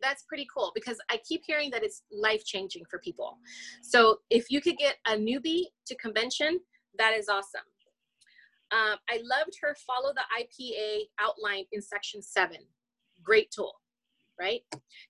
[0.02, 3.38] that's pretty cool because I keep hearing that it's life changing for people.
[3.82, 6.60] So if you could get a newbie to convention,
[6.98, 7.62] that is awesome.
[8.72, 12.58] Um, I loved her follow the IPA outline in section seven.
[13.22, 13.74] Great tool,
[14.40, 14.62] right?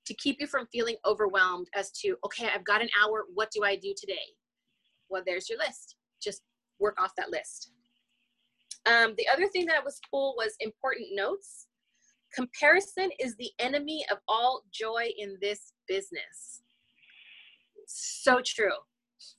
[0.07, 3.24] To keep you from feeling overwhelmed as to, okay, I've got an hour.
[3.33, 4.35] What do I do today?
[5.09, 5.96] Well, there's your list.
[6.20, 6.42] Just
[6.81, 7.70] work off that list.
[8.87, 11.68] Um, the other thing that was cool was important notes.
[12.35, 16.62] Comparison is the enemy of all joy in this business.
[17.87, 18.73] So true.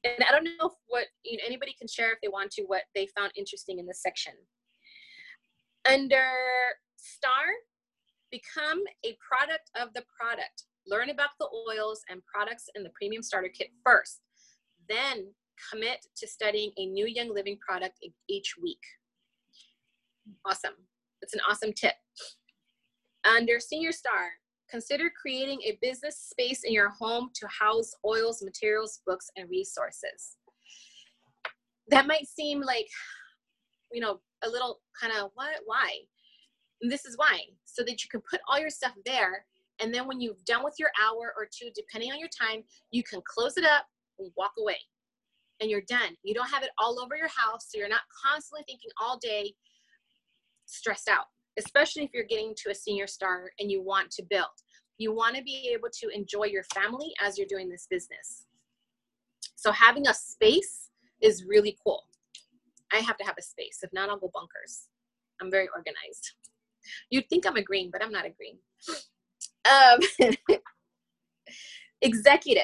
[0.04, 2.84] And I don't know what you know, anybody can share if they want to what
[2.96, 4.34] they found interesting in this section.
[5.90, 6.30] Under
[6.96, 7.44] star,
[8.32, 10.64] become a product of the product.
[10.88, 14.22] Learn about the oils and products in the premium starter kit first.
[14.90, 15.34] Then
[15.72, 18.82] commit to studying a new Young Living product each week.
[20.46, 20.74] Awesome.
[21.22, 21.94] That's an awesome tip.
[23.26, 24.32] Under Senior Star,
[24.70, 30.38] consider creating a business space in your home to house oils, materials, books, and resources.
[31.88, 32.88] That might seem like,
[33.92, 35.90] you know, a little kind of what, why?
[36.82, 39.46] And this is why, so that you can put all your stuff there.
[39.80, 43.04] And then when you've done with your hour or two, depending on your time, you
[43.04, 43.86] can close it up
[44.20, 44.78] and walk away.
[45.62, 46.18] And you're done.
[46.24, 49.54] You don't have it all over your house, so you're not constantly thinking all day,
[50.66, 54.48] stressed out especially if you're getting to a senior star and you want to build.
[54.98, 58.46] You want to be able to enjoy your family as you're doing this business.
[59.56, 60.90] So having a space
[61.22, 62.04] is really cool.
[62.92, 63.80] I have to have a space.
[63.82, 64.88] If not, I'll go bunkers.
[65.42, 66.34] I'm very organized.
[67.10, 68.58] You'd think I'm a green, but I'm not a green.
[69.66, 70.58] Um,
[72.02, 72.64] executive.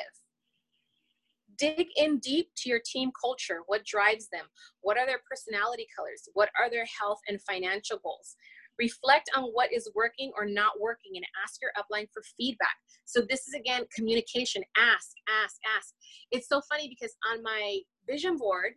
[1.57, 3.59] Dig in deep to your team culture.
[3.67, 4.45] What drives them?
[4.81, 6.29] What are their personality colors?
[6.33, 8.35] What are their health and financial goals?
[8.79, 12.75] Reflect on what is working or not working and ask your upline for feedback.
[13.05, 15.11] So, this is again communication ask,
[15.43, 15.93] ask, ask.
[16.31, 18.73] It's so funny because on my vision board,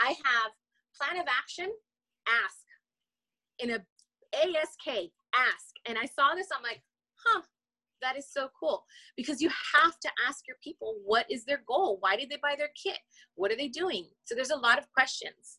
[0.00, 0.52] I have
[0.96, 1.70] plan of action,
[2.28, 2.64] ask
[3.58, 3.78] in a
[4.34, 5.74] ASK, ask.
[5.86, 6.82] And I saw this, I'm like,
[7.24, 7.42] huh,
[8.02, 8.84] that is so cool
[9.16, 12.54] because you have to ask your people what is their goal why did they buy
[12.56, 12.98] their kit
[13.34, 15.58] what are they doing so there's a lot of questions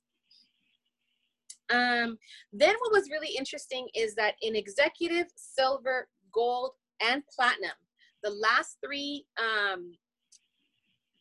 [1.70, 2.18] um,
[2.54, 7.76] then what was really interesting is that in executive silver gold and platinum
[8.24, 9.94] the last three um,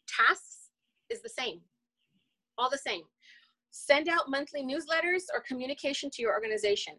[0.08, 0.70] tasks
[1.10, 1.60] is the same
[2.58, 3.02] all the same
[3.70, 6.94] send out monthly newsletters or communication to your organization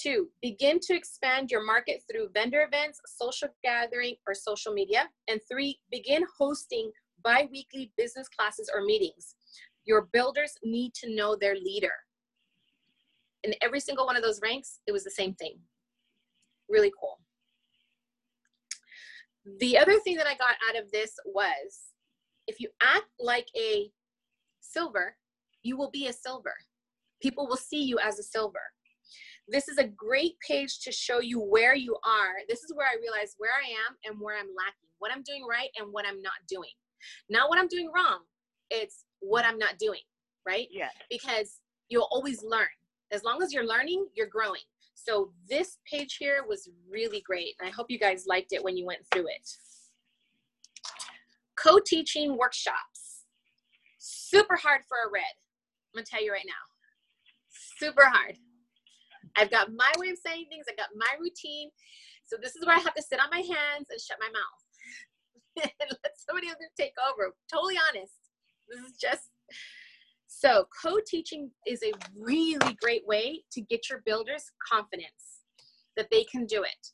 [0.00, 5.10] Two, begin to expand your market through vendor events, social gathering, or social media.
[5.28, 6.90] And three, begin hosting
[7.22, 9.34] bi weekly business classes or meetings.
[9.84, 11.92] Your builders need to know their leader.
[13.44, 15.56] In every single one of those ranks, it was the same thing.
[16.68, 17.18] Really cool.
[19.58, 21.94] The other thing that I got out of this was
[22.46, 23.90] if you act like a
[24.60, 25.16] silver,
[25.62, 26.54] you will be a silver.
[27.22, 28.60] People will see you as a silver
[29.50, 32.34] this is a great page to show you where you are.
[32.48, 35.44] This is where I realize where I am and where I'm lacking, what I'm doing
[35.48, 36.70] right and what I'm not doing.
[37.28, 38.20] Not what I'm doing wrong,
[38.70, 40.00] it's what I'm not doing,
[40.46, 40.68] right?
[40.70, 40.92] Yes.
[41.10, 42.68] Because you'll always learn.
[43.12, 44.62] As long as you're learning, you're growing.
[44.94, 47.54] So this page here was really great.
[47.58, 49.48] And I hope you guys liked it when you went through it.
[51.56, 53.24] Co-teaching workshops.
[53.98, 55.22] Super hard for a red.
[55.92, 56.52] I'm gonna tell you right now.
[57.78, 58.36] Super hard.
[59.36, 60.66] I've got my way of saying things.
[60.68, 61.70] I've got my routine.
[62.24, 65.64] So this is where I have to sit on my hands and shut my mouth
[65.80, 67.34] and let somebody else take over.
[67.52, 68.14] Totally honest.
[68.68, 69.30] This is just
[70.32, 75.42] so co-teaching is a really great way to get your builders confidence
[75.96, 76.86] that they can do it.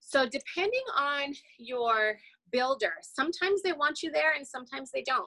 [0.00, 2.18] So depending on your
[2.52, 5.26] builder, sometimes they want you there and sometimes they don't.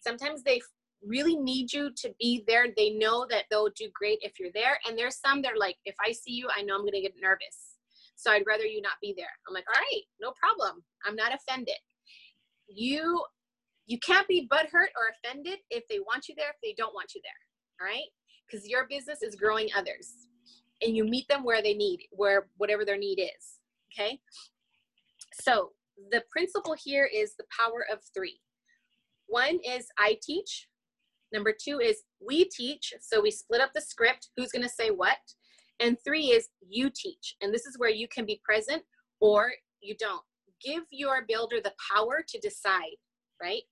[0.00, 0.60] Sometimes they
[1.06, 2.66] really need you to be there.
[2.76, 4.78] They know that they'll do great if you're there.
[4.86, 7.00] And there's some that are like, if I see you, I know I'm going to
[7.00, 7.76] get nervous.
[8.16, 9.32] So I'd rather you not be there.
[9.48, 10.82] I'm like, all right, no problem.
[11.06, 11.78] I'm not offended.
[12.66, 13.22] You
[13.90, 17.12] you can't be butthurt or offended if they want you there, if they don't want
[17.14, 17.80] you there.
[17.80, 18.08] All right?
[18.46, 20.26] Because your business is growing others.
[20.82, 23.58] And you meet them where they need, where whatever their need is.
[23.92, 24.20] Okay.
[25.42, 25.72] So
[26.10, 28.40] the principle here is the power of three.
[29.26, 30.68] One is I teach,
[31.32, 32.92] Number two is we teach.
[33.00, 35.18] So we split up the script, who's going to say what.
[35.78, 37.36] And three is you teach.
[37.40, 38.82] And this is where you can be present
[39.20, 40.22] or you don't.
[40.62, 42.96] Give your builder the power to decide,
[43.42, 43.62] right?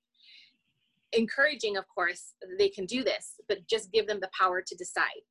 [1.12, 5.22] Encouraging, of course, they can do this, but just give them the power to decide.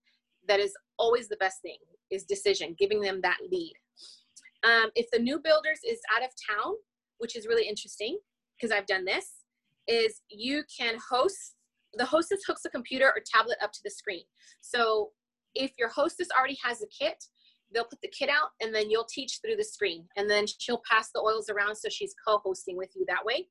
[0.48, 1.78] That is always the best thing
[2.10, 3.74] is decision, giving them that lead.
[4.63, 6.74] Um, if the new builders is out of town,
[7.20, 8.18] which is really interesting
[8.56, 9.44] because I've done this,
[9.88, 11.56] is you can host
[11.94, 14.24] the hostess hooks a computer or tablet up to the screen.
[14.62, 15.12] So
[15.56, 17.24] if your hostess already has a kit,
[17.74, 20.82] they'll put the kit out and then you'll teach through the screen and then she'll
[20.90, 23.48] pass the oils around so she's co-hosting with you that way.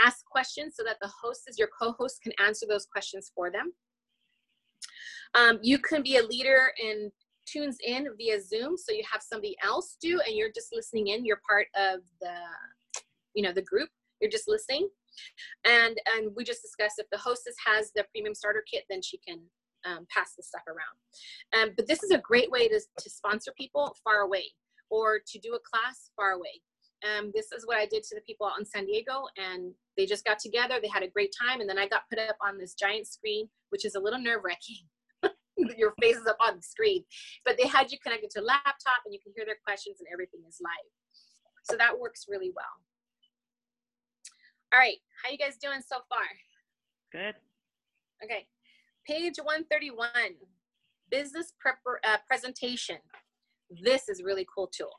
[0.00, 3.72] Ask questions so that the hostess, your co-host can answer those questions for them.
[5.34, 7.10] Um, you can be a leader and
[7.46, 11.24] tunes in via Zoom so you have somebody else do and you're just listening in.
[11.24, 12.34] You're part of the,
[13.34, 13.88] you know, the group.
[14.20, 14.88] You're just listening.
[15.64, 19.18] And and we just discussed if the hostess has the premium starter kit, then she
[19.18, 19.40] can
[19.84, 21.62] um, pass the stuff around.
[21.62, 24.44] Um, but this is a great way to, to sponsor people far away
[24.90, 26.62] or to do a class far away.
[27.04, 30.06] Um, this is what I did to the people out in San Diego, and they
[30.06, 30.76] just got together.
[30.80, 33.48] They had a great time, and then I got put up on this giant screen,
[33.68, 34.88] which is a little nerve wracking.
[35.76, 37.04] Your face is up on the screen,
[37.44, 40.08] but they had you connected to a laptop, and you can hear their questions, and
[40.12, 40.92] everything is live.
[41.64, 42.64] So that works really well.
[44.72, 46.24] All right, how you guys doing so far?
[47.12, 47.34] Good.
[48.24, 48.46] Okay,
[49.06, 50.08] page 131,
[51.10, 52.96] business prep uh, presentation.
[53.82, 54.90] This is really cool tool.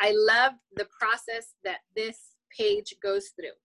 [0.00, 2.18] I love the process that this
[2.56, 3.56] page goes through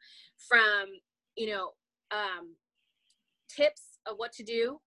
[0.47, 0.87] from,
[1.35, 1.71] you know,
[2.11, 2.55] um,
[3.49, 4.79] tips of what to do,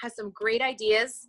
[0.00, 1.28] has some great ideas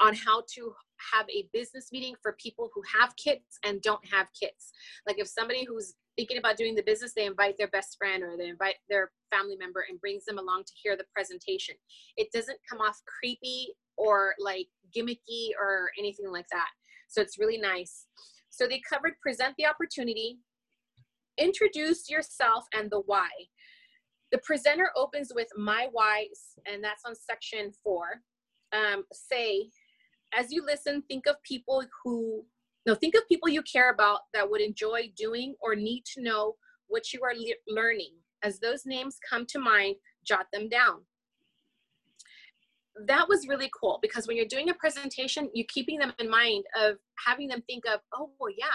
[0.00, 0.72] on how to
[1.12, 4.72] have a business meeting for people who have kits and don't have kits.
[5.06, 8.36] Like if somebody who's thinking about doing the business, they invite their best friend or
[8.36, 11.74] they invite their family member and brings them along to hear the presentation.
[12.16, 16.68] It doesn't come off creepy or like gimmicky or anything like that.
[17.08, 18.06] So it's really nice.
[18.50, 20.38] So they covered present the opportunity,
[21.38, 23.28] introduce yourself and the why.
[24.32, 26.26] The presenter opens with my why,
[26.66, 28.22] and that's on section four.
[28.72, 29.70] um, say,
[30.36, 32.44] as you listen, think of people who,
[32.86, 36.54] no, think of people you care about that would enjoy doing or need to know
[36.88, 38.12] what you are le- learning.
[38.42, 41.02] As those names come to mind, jot them down.
[43.04, 46.64] That was really cool because when you're doing a presentation, you're keeping them in mind
[46.80, 48.66] of having them think of, oh, well, yeah,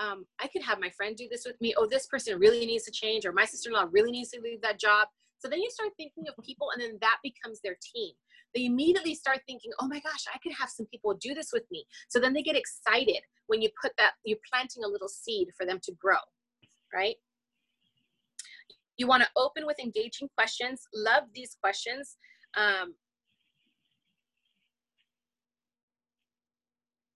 [0.00, 1.74] um, I could have my friend do this with me.
[1.76, 4.40] Oh, this person really needs to change, or my sister in law really needs to
[4.40, 5.08] leave that job.
[5.38, 8.12] So then you start thinking of people, and then that becomes their team.
[8.54, 11.64] They immediately start thinking, oh my gosh, I could have some people do this with
[11.70, 11.84] me.
[12.08, 15.66] So then they get excited when you put that, you're planting a little seed for
[15.66, 16.16] them to grow,
[16.94, 17.16] right?
[18.96, 20.82] You want to open with engaging questions.
[20.94, 22.16] Love these questions.
[22.56, 22.94] Um,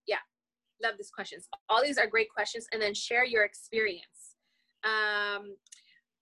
[0.07, 0.19] yeah,
[0.83, 1.49] love these questions.
[1.69, 2.67] All these are great questions.
[2.73, 4.37] And then share your experience.
[4.85, 5.57] Um,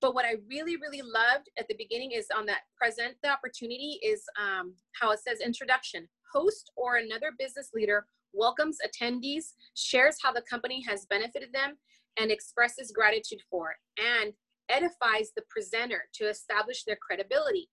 [0.00, 3.98] but what I really, really loved at the beginning is on that present the opportunity
[4.02, 6.08] is um, how it says introduction.
[6.32, 11.76] Host or another business leader welcomes attendees, shares how the company has benefited them,
[12.18, 14.32] and expresses gratitude for and
[14.68, 17.68] edifies the presenter to establish their credibility.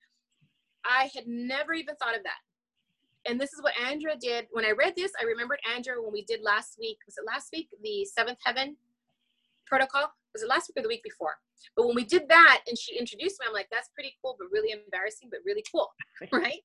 [0.85, 2.39] I had never even thought of that.
[3.27, 4.47] And this is what Andrea did.
[4.51, 6.97] When I read this, I remembered Andrea when we did last week.
[7.05, 7.67] Was it last week?
[7.83, 8.77] The seventh heaven
[9.65, 10.11] protocol?
[10.33, 11.35] Was it last week or the week before?
[11.75, 14.47] But when we did that and she introduced me, I'm like, that's pretty cool, but
[14.51, 15.89] really embarrassing, but really cool,
[16.31, 16.61] right?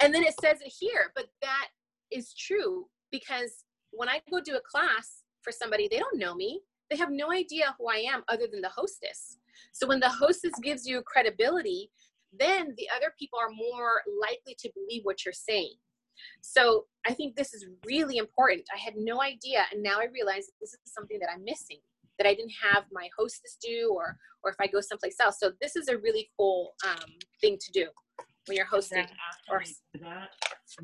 [0.00, 1.68] And then it says it here, but that
[2.12, 6.60] is true because when I go do a class for somebody, they don't know me.
[6.90, 9.38] They have no idea who I am other than the hostess.
[9.72, 11.90] So when the hostess gives you credibility,
[12.38, 15.74] then the other people are more likely to believe what you're saying.
[16.40, 18.62] So I think this is really important.
[18.74, 21.78] I had no idea, and now I realize this is something that I'm missing
[22.18, 25.38] that I didn't have my hostess do, or or if I go someplace else.
[25.40, 27.10] So this is a really cool um,
[27.40, 27.88] thing to do
[28.46, 29.06] when you're hosting.
[29.50, 29.62] Or
[30.00, 30.28] that,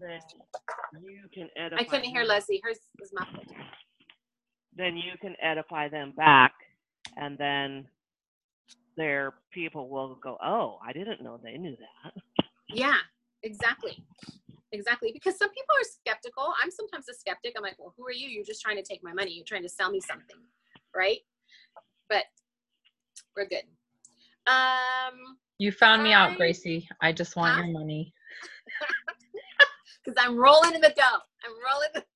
[0.01, 1.81] then you can edify.
[1.81, 2.29] I couldn't hear them.
[2.29, 2.61] Leslie.
[2.65, 3.47] Hers was muffled.
[4.75, 6.53] Then you can edify them back,
[7.17, 7.87] and then
[9.01, 12.13] their people will go, "Oh, I didn't know they knew that."
[12.69, 12.99] Yeah,
[13.43, 14.05] exactly.
[14.73, 15.11] Exactly.
[15.13, 16.53] Because some people are skeptical.
[16.63, 17.55] I'm sometimes a skeptic.
[17.57, 18.29] I'm like, well, who are you?
[18.29, 19.33] You're just trying to take my money.
[19.33, 20.37] You're trying to sell me something.
[20.95, 21.21] Right?
[22.09, 22.25] But
[23.37, 23.65] we're good.
[24.47, 26.89] Um, You found me out, Gracie.
[27.03, 27.63] I just want Huh?
[27.65, 28.15] your money.
[30.05, 31.23] because I'm rolling in the dough.
[31.45, 32.07] I'm rolling.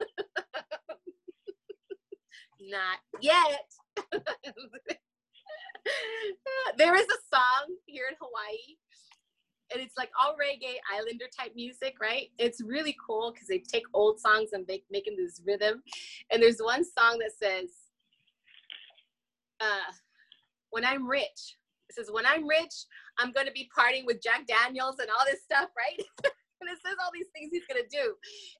[2.70, 3.66] Not yet.
[6.78, 8.76] there is a song here in Hawaii,
[9.72, 12.28] and it's like all reggae islander type music, right?
[12.38, 15.82] It's really cool because they take old songs and make making this rhythm.
[16.30, 17.70] And there's one song that says,
[19.60, 19.92] uh,
[20.70, 21.56] "When I'm rich."
[21.88, 22.86] It says, "When I'm rich,
[23.18, 26.00] I'm to be partying with Jack Daniels and all this stuff, right?"
[26.60, 28.16] and it says all these things he's gonna do,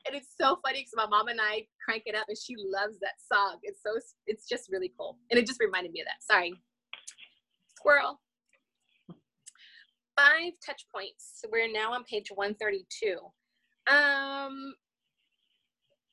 [0.06, 2.98] and it's so funny because my mom and I crank it up, and she loves
[3.00, 3.58] that song.
[3.62, 6.22] It's so it's just really cool, and it just reminded me of that.
[6.22, 6.54] Sorry,
[7.84, 8.20] squirrel.
[10.16, 11.40] Five touch points.
[11.40, 13.16] So We're now on page 132.
[13.92, 14.74] Um,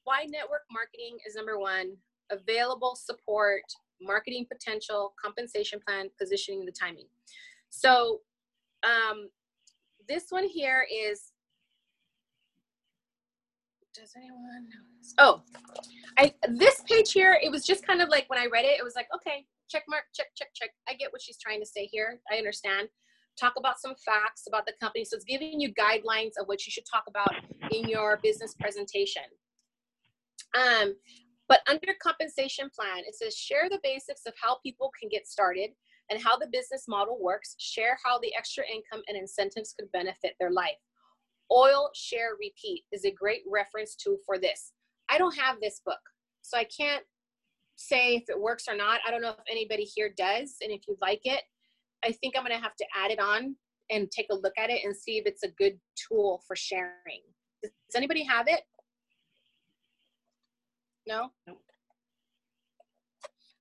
[0.03, 1.93] why network marketing is number one.
[2.31, 3.61] Available support,
[4.01, 7.05] marketing potential, compensation plan, positioning, the timing.
[7.69, 8.21] So,
[8.83, 9.29] um,
[10.07, 11.31] this one here is
[13.93, 15.13] does anyone know this?
[15.17, 15.41] Oh,
[16.17, 18.83] I this page here, it was just kind of like when I read it, it
[18.83, 20.71] was like, okay, check mark, check, check, check.
[20.87, 22.19] I get what she's trying to say here.
[22.31, 22.89] I understand.
[23.39, 25.05] Talk about some facts about the company.
[25.05, 27.33] So it's giving you guidelines of what you should talk about
[27.71, 29.23] in your business presentation.
[30.55, 30.95] Um,
[31.47, 35.69] but under compensation plan, it says share the basics of how people can get started
[36.09, 37.55] and how the business model works.
[37.57, 40.75] Share how the extra income and incentives could benefit their life
[41.51, 44.71] oil share repeat is a great reference tool for this
[45.09, 45.99] i don't have this book
[46.41, 47.03] so i can't
[47.81, 48.99] say if it works or not.
[49.05, 51.41] I don't know if anybody here does and if you like it
[52.03, 53.55] i think i'm going to have to add it on
[53.89, 57.21] and take a look at it and see if it's a good tool for sharing.
[57.61, 58.61] Does, does anybody have it?
[61.05, 61.31] No.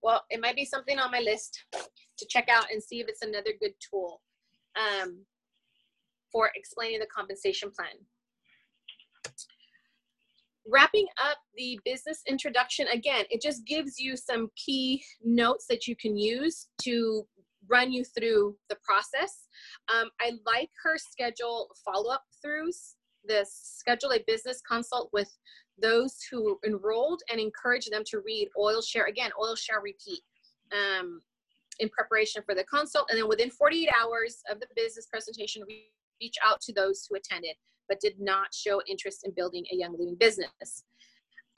[0.03, 3.23] Well it might be something on my list to check out and see if it's
[3.23, 4.23] another good tool
[4.77, 5.25] um,
[6.31, 7.97] for explaining the compensation plan.
[10.69, 15.97] Wrapping up the business introduction, again, it just gives you some key notes that you
[15.97, 17.27] can use to
[17.69, 19.47] run you through the process.
[19.89, 22.95] Um, I like her schedule follow up throughs,
[23.25, 25.31] the schedule a business consult with
[25.81, 30.21] those who enrolled and encourage them to read oil share again oil share repeat
[30.73, 31.21] um,
[31.79, 33.07] in preparation for the consult.
[33.11, 35.63] And then within 48 hours of the business presentation
[36.21, 37.57] reach out to those who attended
[37.91, 40.85] but did not show interest in building a young living business.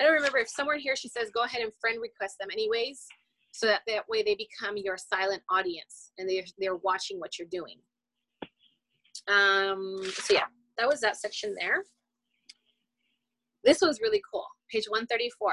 [0.01, 3.07] I don't remember if somewhere here she says go ahead and friend request them anyways,
[3.53, 7.49] so that that way they become your silent audience and they're they're watching what you're
[7.53, 7.77] doing.
[9.29, 10.47] Um, so yeah,
[10.79, 11.85] that was that section there.
[13.63, 14.47] This was really cool.
[14.71, 15.53] Page 134.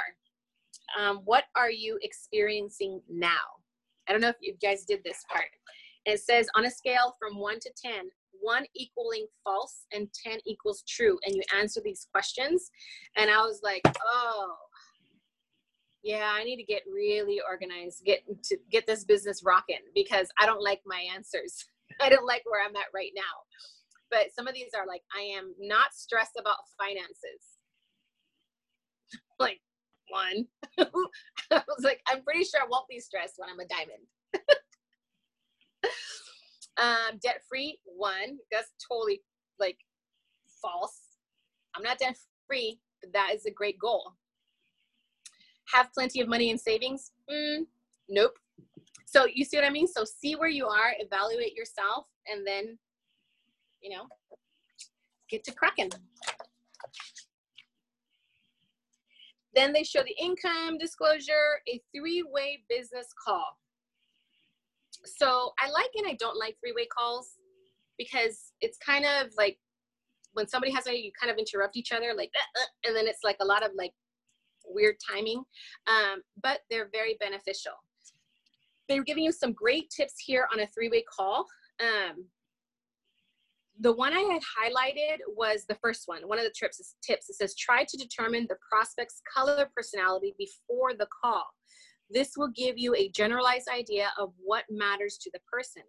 [0.98, 3.30] Um, what are you experiencing now?
[4.08, 5.50] I don't know if you guys did this part.
[6.06, 8.10] It says on a scale from one to 10,
[8.42, 11.18] one equaling false and 10 equals true.
[11.26, 12.70] And you answer these questions.
[13.18, 14.56] And I was like, oh,
[16.04, 20.46] yeah, I need to get really organized, get to get this business rocking because I
[20.46, 21.66] don't like my answers.
[22.02, 23.24] I don't like where I'm at right now.
[24.10, 27.60] But some of these are like, I am not stressed about finances.
[29.40, 29.60] like,
[30.10, 30.48] one.
[30.80, 34.08] I was like, I'm pretty sure I won't be stressed when I'm a diamond.
[36.80, 38.38] Um, debt free, one.
[38.52, 39.22] That's totally
[39.60, 39.78] like
[40.62, 41.00] false.
[41.76, 42.18] I'm not debt
[42.48, 44.14] free, but that is a great goal.
[45.74, 47.12] Have plenty of money in savings?
[47.32, 47.66] Mm,
[48.10, 48.38] nope.
[49.06, 49.88] So you see what I mean?
[49.88, 52.78] So see where you are, evaluate yourself, and then,
[53.82, 54.04] you know,
[55.30, 55.92] get to cracking.
[59.56, 63.58] Then they show the income disclosure, a three-way business call.
[65.06, 67.32] So I like and I don't like three-way calls
[67.98, 69.58] because it's kind of like
[70.34, 73.08] when somebody has a you kind of interrupt each other like uh, uh, and then
[73.08, 73.92] it's like a lot of like
[74.66, 75.44] weird timing
[75.88, 77.74] um, but they're very beneficial
[78.88, 81.46] they're giving you some great tips here on a three-way call
[81.82, 82.26] um,
[83.82, 86.28] the one I had highlighted was the first one.
[86.28, 90.94] One of the tips, tips it says try to determine the prospect's color personality before
[90.94, 91.46] the call.
[92.10, 95.84] This will give you a generalized idea of what matters to the person,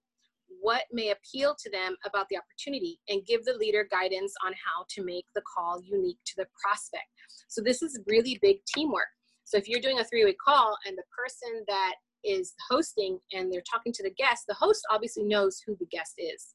[0.61, 4.85] what may appeal to them about the opportunity, and give the leader guidance on how
[4.91, 7.07] to make the call unique to the prospect.
[7.49, 9.09] So this is really big teamwork.
[9.45, 13.63] So if you're doing a three-way call and the person that is hosting and they're
[13.71, 16.55] talking to the guest, the host obviously knows who the guest is.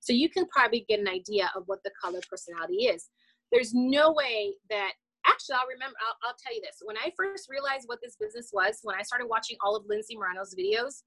[0.00, 3.08] So you can probably get an idea of what the color personality is.
[3.52, 4.92] There's no way that
[5.26, 6.82] actually I'll remember I'll, I'll, tell you this.
[6.82, 10.16] When I first realized what this business was, when I started watching all of Lindsay
[10.16, 11.02] Morano's videos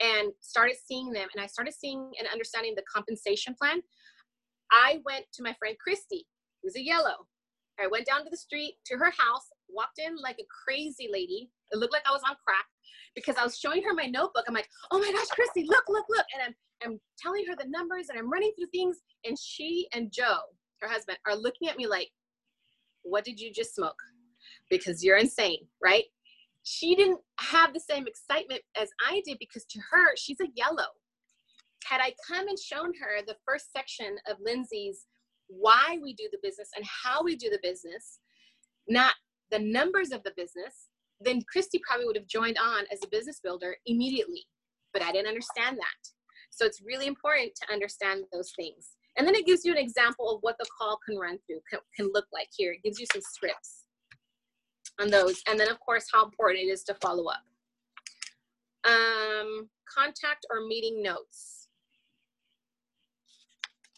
[0.00, 3.82] and started seeing them and I started seeing and understanding the compensation plan,
[4.70, 6.26] I went to my friend Christy,
[6.62, 7.26] who's a yellow.
[7.80, 11.50] I went down to the street to her house, walked in like a crazy lady.
[11.72, 12.66] It looked like I was on crack
[13.14, 14.44] because I was showing her my notebook.
[14.46, 16.26] I'm like, oh my gosh, Christy, look, look, look.
[16.34, 18.98] And I'm I'm telling her the numbers and I'm running through things.
[19.24, 20.38] And she and Joe,
[20.80, 22.08] her husband, are looking at me like,
[23.02, 24.00] what did you just smoke?
[24.70, 26.04] Because you're insane, right?
[26.64, 30.88] She didn't have the same excitement as I did because to her, she's a yellow.
[31.84, 35.06] Had I come and shown her the first section of Lindsay's
[35.48, 38.20] why we do the business and how we do the business,
[38.88, 39.14] not
[39.50, 40.88] the numbers of the business,
[41.20, 44.46] then Christy probably would have joined on as a business builder immediately.
[44.92, 46.10] But I didn't understand that.
[46.50, 48.96] So it's really important to understand those things.
[49.16, 51.80] And then it gives you an example of what the call can run through, can,
[51.96, 52.72] can look like here.
[52.72, 53.84] It gives you some scripts
[55.00, 55.42] on those.
[55.48, 57.42] And then of course, how important it is to follow up.
[58.84, 61.68] Um, contact or meeting notes.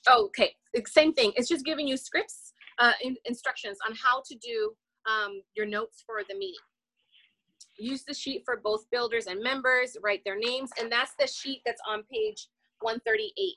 [0.08, 0.54] Oh, okay,
[0.86, 1.32] same thing.
[1.36, 4.72] It's just giving you scripts, uh, in, instructions on how to do
[5.08, 6.60] um, your notes for the meeting
[7.78, 11.60] use the sheet for both builders and members, write their names, and that's the sheet
[11.64, 12.48] that's on page
[12.80, 13.56] 138.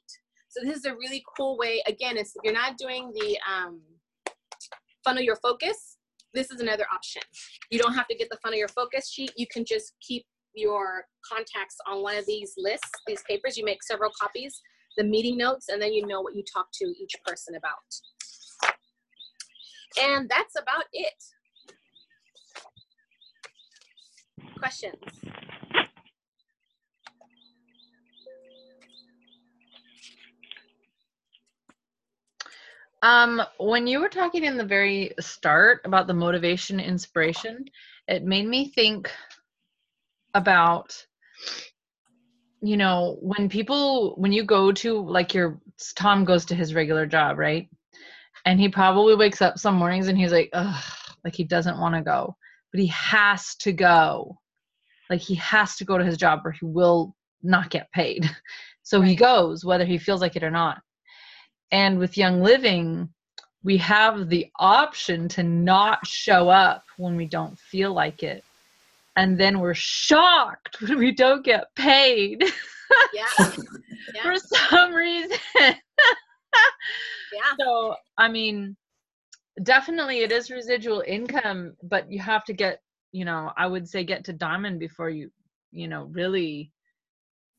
[0.49, 1.81] So this is a really cool way.
[1.87, 3.81] Again, if you're not doing the um,
[5.03, 5.97] funnel your focus,
[6.33, 7.21] this is another option.
[7.71, 9.31] You don't have to get the funnel your focus sheet.
[9.35, 13.57] You can just keep your contacts on one of these lists, these papers.
[13.57, 14.59] You make several copies,
[14.97, 17.73] the meeting notes, and then you know what you talk to each person about.
[19.99, 21.13] And that's about it.
[24.57, 24.95] questions?
[33.07, 37.63] Um, when you were talking in the very start about the motivation, inspiration,
[38.09, 39.09] it made me think
[40.33, 40.93] about,
[42.61, 45.57] you know, when people, when you go to like your,
[45.95, 47.69] Tom goes to his regular job, right?
[48.43, 50.83] And he probably wakes up some mornings and he's like, ugh,
[51.23, 52.35] like he doesn't want to go,
[52.73, 54.37] but he has to go.
[55.09, 58.29] Like he has to go to his job or he will not get paid.
[58.83, 60.81] So he goes whether he feels like it or not
[61.71, 63.09] and with young living
[63.63, 68.43] we have the option to not show up when we don't feel like it
[69.15, 72.43] and then we're shocked when we don't get paid
[73.13, 73.23] yeah.
[74.15, 74.23] yeah.
[74.23, 75.37] for some reason
[77.33, 77.53] Yeah.
[77.59, 78.75] So, I mean,
[79.63, 84.03] definitely it is residual income, but you have to get, you know, I would say
[84.03, 85.31] get to diamond before you,
[85.71, 86.71] you know, really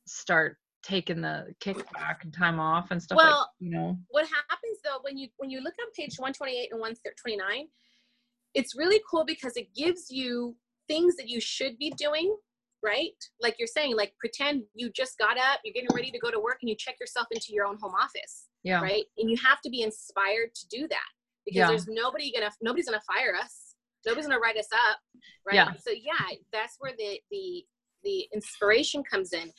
[0.07, 0.57] start
[0.89, 3.99] taking the kickback and time off and stuff like, Well, you know.
[4.09, 7.68] what happens though when you when you look on page 128 and 129
[8.55, 10.57] it's really cool because it gives you
[10.89, 12.34] things that you should be doing
[12.82, 16.30] right like you're saying like pretend you just got up you're getting ready to go
[16.30, 18.80] to work and you check yourself into your own home office Yeah.
[18.80, 21.09] right and you have to be inspired to do that
[21.45, 21.68] because Yeah.
[21.68, 23.74] there's nobody gonna nobody's gonna fire us
[24.07, 24.99] nobody's gonna write us up
[25.45, 25.72] right Yeah.
[25.84, 27.64] so yeah that's where the the
[28.05, 29.51] the inspiration comes in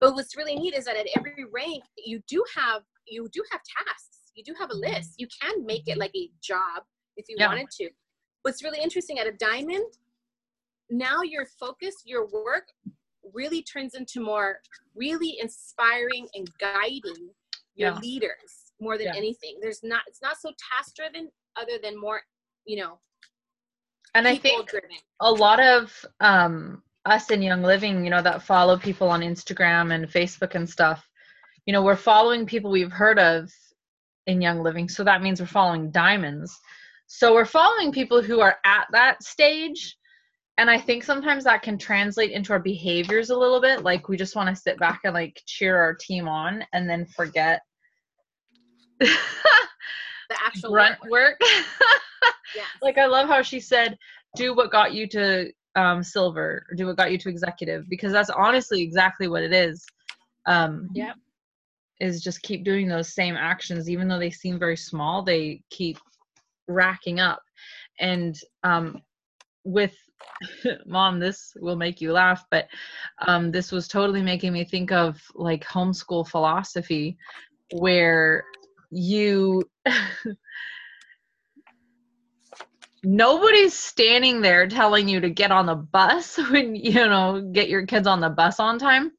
[0.00, 3.60] but what's really neat is that at every rank you do have you do have
[3.86, 6.82] tasks you do have a list you can make it like a job
[7.16, 7.48] if you Yeah.
[7.48, 7.90] wanted to
[8.42, 9.84] what's really interesting at a diamond
[10.90, 12.68] now your focus your work
[13.34, 14.60] really turns into more
[14.94, 17.30] really inspiring and guiding
[17.74, 17.98] your Yeah.
[17.98, 19.16] leaders more than Yeah.
[19.16, 22.22] anything there's not it's not so task driven other than more
[22.64, 23.00] you know
[24.14, 24.90] And I think driven
[25.20, 29.94] a lot of um us in young living you know that follow people on instagram
[29.94, 31.08] and facebook and stuff
[31.66, 33.50] you know we're following people we've heard of
[34.26, 36.58] in young living so that means we're following diamonds
[37.06, 39.96] so we're following people who are at that stage
[40.58, 44.16] and i think sometimes that can translate into our behaviors a little bit like we
[44.16, 47.60] just want to sit back and like cheer our team on and then forget
[49.00, 49.08] the
[50.44, 51.38] actual grunt work.
[51.40, 51.40] work
[52.54, 52.66] Yes.
[52.82, 53.98] like I love how she said,
[54.34, 58.12] "Do what got you to um, silver, or do what got you to executive," because
[58.12, 59.84] that's honestly exactly what it is.
[60.46, 61.16] Um, Yep.
[62.00, 65.22] Is just keep doing those same actions, even though they seem very small.
[65.22, 65.98] They keep
[66.68, 67.42] racking up,
[67.98, 69.02] and um,
[69.64, 69.94] with
[70.86, 72.68] mom, this will make you laugh, but
[73.26, 77.16] um, this was totally making me think of like homeschool philosophy,
[77.72, 78.44] where
[78.90, 79.62] you
[83.04, 87.86] nobody's standing there telling you to get on the bus when you know get your
[87.86, 89.12] kids on the bus on time.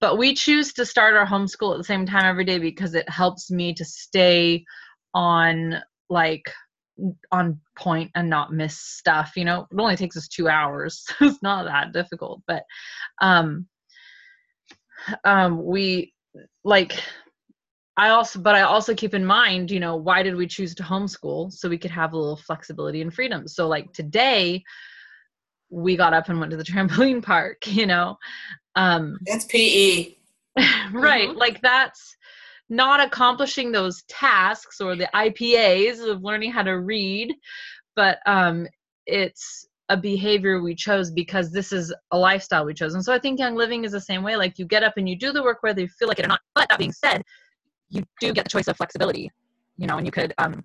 [0.00, 3.08] But we choose to start our homeschool at the same time every day because it
[3.08, 4.64] helps me to stay
[5.14, 5.76] on
[6.10, 6.50] like
[7.32, 9.66] on point and not miss stuff you know?
[9.70, 12.62] It only takes us two hours so it's not that difficult but
[13.20, 13.66] um
[15.24, 16.12] um we
[16.62, 17.02] like
[17.96, 20.82] I also, but I also keep in mind, you know, why did we choose to
[20.82, 21.52] homeschool?
[21.52, 23.46] So we could have a little flexibility and freedom.
[23.46, 24.64] So, like today,
[25.70, 28.16] we got up and went to the trampoline park, you know.
[28.74, 30.16] Um, That's PE.
[30.92, 31.28] right.
[31.28, 31.36] Mhm.
[31.36, 32.16] Like that's
[32.68, 37.34] not accomplishing those tasks or the IPAs of learning how to read,
[37.94, 38.66] but um,
[39.06, 42.94] it's a behavior we chose because this is a lifestyle we chose.
[42.94, 44.36] And so I think young living is the same way.
[44.36, 46.28] Like you get up and you do the work whether you feel like it or
[46.28, 46.40] not.
[46.54, 47.22] But that being said,
[47.94, 49.30] you do get the choice of flexibility,
[49.76, 50.64] you know, and you could, um,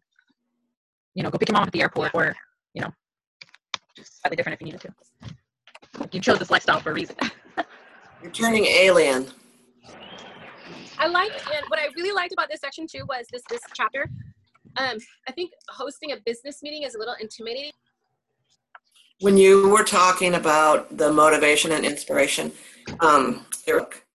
[1.14, 2.36] you know, go pick your mom at the airport or,
[2.74, 2.92] you know,
[3.96, 6.08] just slightly different if you needed to.
[6.12, 7.16] You chose this lifestyle for a reason.
[8.24, 9.28] You're turning alien.
[10.98, 14.10] I liked and what I really liked about this section too was this this chapter.
[14.78, 17.72] Um, I think hosting a business meeting is a little intimidating.
[19.22, 22.52] When you were talking about the motivation and inspiration,
[23.00, 24.06] um, Eric,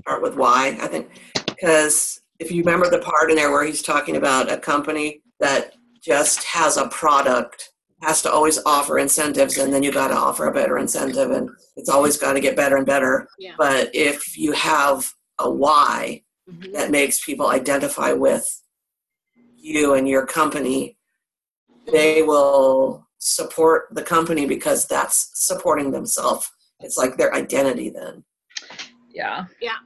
[0.00, 1.08] start with why, I think,
[1.46, 5.74] because if you remember the part in there where he's talking about a company that
[6.02, 7.70] just has a product,
[8.02, 11.48] has to always offer incentives, and then you got to offer a better incentive, and
[11.76, 13.28] it's always got to get better and better.
[13.38, 13.54] Yeah.
[13.56, 16.72] But if you have a why, Mhm.
[16.72, 18.44] that makes people identify with
[19.56, 20.98] you and your company,
[21.92, 26.50] they will support the company because that's supporting themselves.
[26.80, 28.24] It's like their identity then.
[29.14, 29.44] yeah.
[29.60, 29.76] Yeah,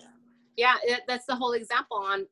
[0.56, 0.76] yeah
[1.06, 2.26] that's the whole example on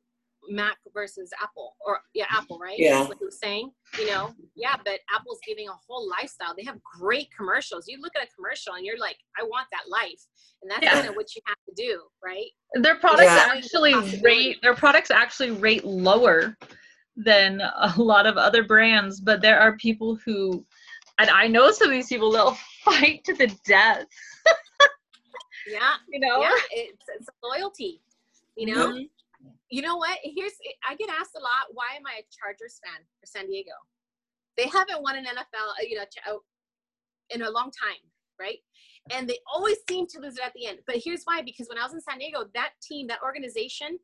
[0.49, 2.75] Mac versus Apple, or yeah, Apple, right?
[2.77, 2.97] Yeah.
[2.97, 3.71] That's what he was saying.
[3.99, 6.53] You know, yeah, but Apple's giving a whole lifestyle.
[6.57, 7.85] They have great commercials.
[7.87, 10.21] You look at a commercial and you're like, I want that life,
[10.61, 10.93] and that's Yeah.
[10.93, 12.47] kind of what you have to do, right?
[12.73, 13.49] Their products Yeah.
[13.55, 16.57] actually rate their products actually rate lower
[17.15, 20.65] than a lot of other brands, but there are people who
[21.17, 24.05] and I know some of these people they'll fight to the death.
[25.67, 26.41] Yeah, You know?
[26.41, 28.01] yeah, it's, it's loyalty.
[28.57, 29.09] You know, Mhm.
[29.75, 30.17] You know what?
[30.23, 30.53] Here's
[30.89, 31.67] I get asked a lot.
[31.73, 33.75] Why am I a Chargers fan for San Diego?
[34.55, 36.37] They haven't won an NFL, uh, you know, uh,
[37.29, 37.99] in a long time,
[38.39, 38.59] right?
[39.11, 40.79] And they always seem to lose it at the end.
[40.87, 43.99] But here's why: because when I was in San Diego, that team, that organization,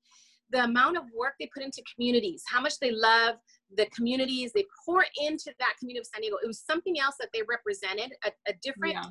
[0.49, 3.35] the amount of work they put into communities, how much they love
[3.77, 6.35] the communities, they pour into that community of San Diego.
[6.43, 9.09] It was something else that they represented, a, a different Yeah.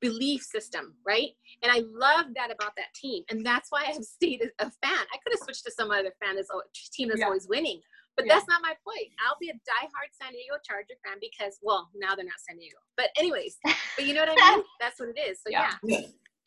[0.00, 1.30] Belief system, right?
[1.62, 4.70] And I love that about that team, and that's why I have stayed a a
[4.70, 5.04] fan.
[5.12, 6.62] I could have switched to some other fan that's al-
[6.92, 7.26] team that's Yeah.
[7.26, 7.80] always winning,
[8.16, 8.34] But Yeah.
[8.34, 9.10] that's not my point.
[9.26, 12.76] I'll be a diehard San Diego Charger fan because, well, now they're not San Diego.
[12.96, 13.58] But anyways,
[13.96, 14.64] but you know what I mean?
[14.80, 15.38] That's what it is.
[15.42, 15.72] So Yeah.
[15.82, 16.00] yeah,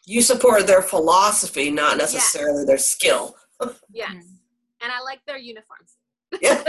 [0.05, 3.35] You support their philosophy, not necessarily their skill.
[3.91, 4.11] yes.
[4.13, 4.37] Mhm.
[4.79, 5.97] And I like their uniforms.
[6.41, 6.63] Yeah.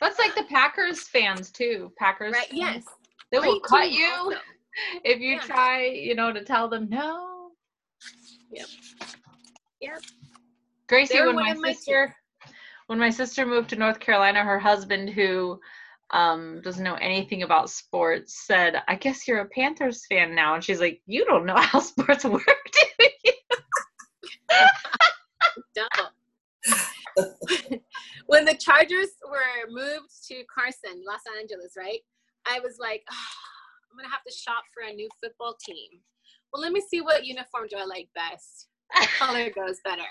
[0.00, 1.92] That's like the Packers fans too.
[1.98, 2.32] Packers.
[2.32, 2.48] Right?
[2.48, 2.56] fans.
[2.56, 2.84] Yes.
[3.30, 4.36] They will cut you also.
[5.04, 5.40] if you Yeah.
[5.40, 7.50] try, you know, to tell them no.
[8.50, 8.66] Yep.
[9.80, 10.02] Yep.
[10.88, 12.14] Gracie, They're when my of my sister
[12.86, 15.60] when my sister moved to North Carolina, her husband who
[16.10, 20.54] um, doesn't know anything about sports said, I guess you're a Panthers fan now.
[20.54, 23.32] And she's like, You don't know how sports work, do you?
[25.74, 26.12] Don't.
[28.26, 32.00] when the Chargers were moved to Carson, Los Angeles, right?
[32.48, 33.34] I was like, "Ah,
[33.90, 36.00] I'm gonna have to shop for a new football team.
[36.52, 38.68] Well, let me see what uniform do I like best.
[38.94, 40.08] What color goes better.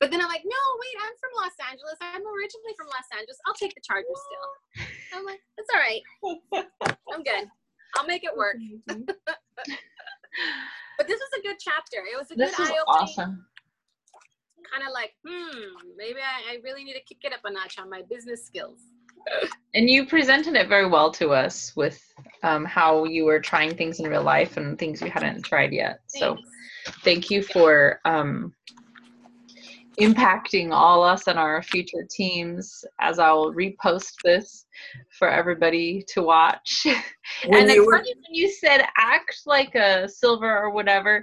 [0.00, 1.94] But then I'm like, no, wait, I'm from Los Angeles.
[2.00, 3.38] I'm originally from Los Angeles.
[3.46, 4.48] I'll take the Chargers still.
[5.14, 6.02] I'm like, that's all right.
[7.12, 7.48] I'm good.
[7.96, 8.56] I'll make it work.
[10.98, 11.98] But this was a good chapter.
[11.98, 13.02] It was a this good eye opening.
[13.02, 13.46] awesome.
[14.72, 17.78] Kind of like, hmm, maybe I, I really need to kick it up a notch
[17.78, 18.80] on my business skills.
[19.74, 22.00] And you presented it very well to us with
[22.42, 26.00] um, how you were trying things in real life and things you hadn't tried yet.
[26.06, 26.36] So
[27.04, 28.54] thank you for um,
[30.00, 34.66] impacting all us and our future teams as I will repost this
[35.10, 36.86] for everybody to watch.
[37.46, 41.18] When and it's were, funny when you said act like a silver or whatever.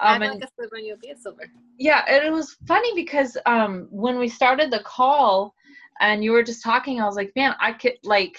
[0.00, 1.42] Um, Act and like a silver and you'll be a silver.
[1.78, 5.54] yeah, and it was funny because um, when we started the call
[6.00, 8.38] and you were just talking, I was like, man, I could like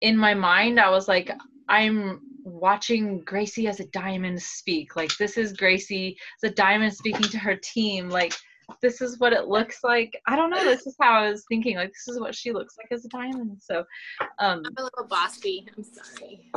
[0.00, 1.30] in my mind, I was like,
[1.68, 4.96] I'm watching Gracie as a diamond speak.
[4.96, 8.08] Like this is Gracie as a diamond speaking to her team.
[8.08, 8.34] Like
[8.82, 10.12] this is what it looks like.
[10.26, 10.64] I don't know.
[10.64, 11.76] This is how I was thinking.
[11.76, 13.58] Like this is what she looks like as a diamond.
[13.60, 13.80] So
[14.38, 15.66] um, I'm a little bossy.
[15.76, 16.52] I'm sorry.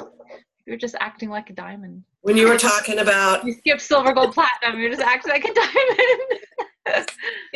[0.66, 2.04] you're just acting like a diamond.
[2.22, 4.80] when you were talking about You skipped silver, gold, platinum.
[4.80, 7.10] You're just acting like a diamond.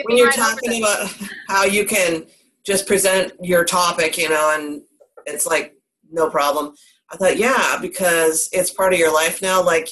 [0.03, 1.11] When you're talking about
[1.47, 2.27] how you can
[2.65, 4.81] just present your topic, you know, and
[5.25, 5.75] it's like
[6.11, 6.73] no problem.
[7.11, 9.61] I thought, yeah, because it's part of your life now.
[9.63, 9.89] Like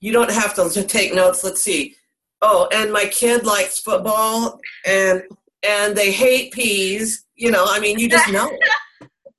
[0.00, 1.44] you don't have to to take notes.
[1.44, 1.94] Let's see.
[2.40, 5.22] Oh, and my kid likes football, and
[5.66, 7.24] and they hate peas.
[7.36, 8.50] You know, I mean, you just know.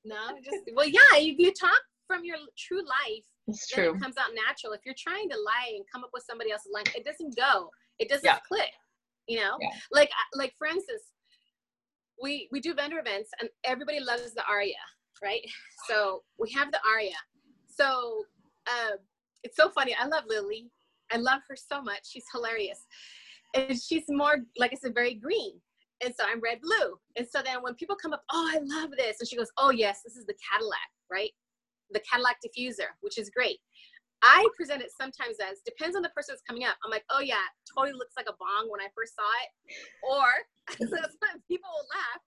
[0.05, 0.99] No, just well, yeah.
[1.15, 3.95] If you talk from your true life, it's then true.
[3.95, 4.73] it comes out natural.
[4.73, 7.69] If you're trying to lie and come up with somebody else's line, it doesn't go.
[7.99, 8.39] It doesn't Yeah.
[8.45, 8.69] click.
[9.27, 9.69] You know, Yeah.
[9.93, 11.03] like like for instance,
[12.22, 14.76] we we do vendor events and everybody loves the aria,
[15.24, 15.41] right?
[15.88, 17.16] So we have the aria.
[17.68, 18.24] So
[18.68, 18.97] uh,
[19.43, 19.95] it's so funny.
[19.99, 20.70] I love Lily.
[21.11, 22.01] I love her so much.
[22.03, 22.86] She's hilarious,
[23.53, 25.59] and she's more like I said, very green.
[26.03, 26.99] And so I'm red blue.
[27.16, 29.18] And so then when people come up, oh, I love this.
[29.20, 31.32] And she goes, oh, yes, this is the Cadillac, right?
[31.91, 33.59] The Cadillac diffuser, which is great.
[34.24, 36.76] I present it sometimes as depends on the person that's coming up.
[36.84, 37.43] I'm like, oh yeah,
[37.76, 39.49] totally looks like a bong when I first saw it.
[40.01, 40.28] Or
[41.47, 42.21] people will laugh.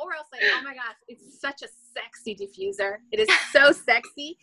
[0.00, 2.98] Or I'll say, oh my gosh, it's such a sexy diffuser.
[3.10, 4.38] It is so sexy.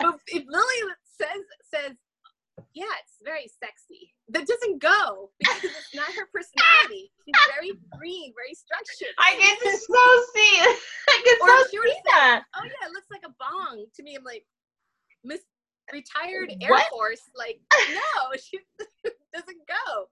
[0.00, 1.42] But if Lily says
[1.74, 1.92] says,
[2.74, 4.14] yeah, it's very sexy.
[4.30, 7.10] That doesn't go because it's not her personality.
[7.24, 9.14] She's very green, very structured.
[9.18, 10.04] I can so
[10.34, 10.54] see.
[11.10, 12.42] I can Or so see that.
[12.56, 14.16] oh yeah, it looks like a bong to me.
[14.16, 14.44] I'm like,
[15.24, 15.40] Miss
[15.92, 16.88] retired Air What?
[16.90, 17.20] Force.
[17.36, 17.60] Like,
[17.92, 18.58] no, she
[19.34, 20.08] doesn't go.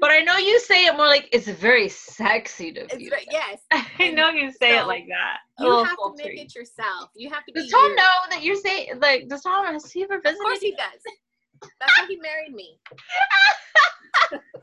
[0.00, 3.10] But I know you say it more like it's very sexy to It's you.
[3.10, 3.60] very, yes.
[3.98, 5.38] I know you say it like that.
[5.58, 6.24] You little have to sultry.
[6.36, 7.10] make it yourself.
[7.14, 7.96] You have to Does be Tom you.
[7.96, 9.28] know that you're saying like?
[9.28, 10.66] Does Tom has he ever Of course visited?
[10.66, 11.70] he does.
[11.80, 12.78] That's why he married me.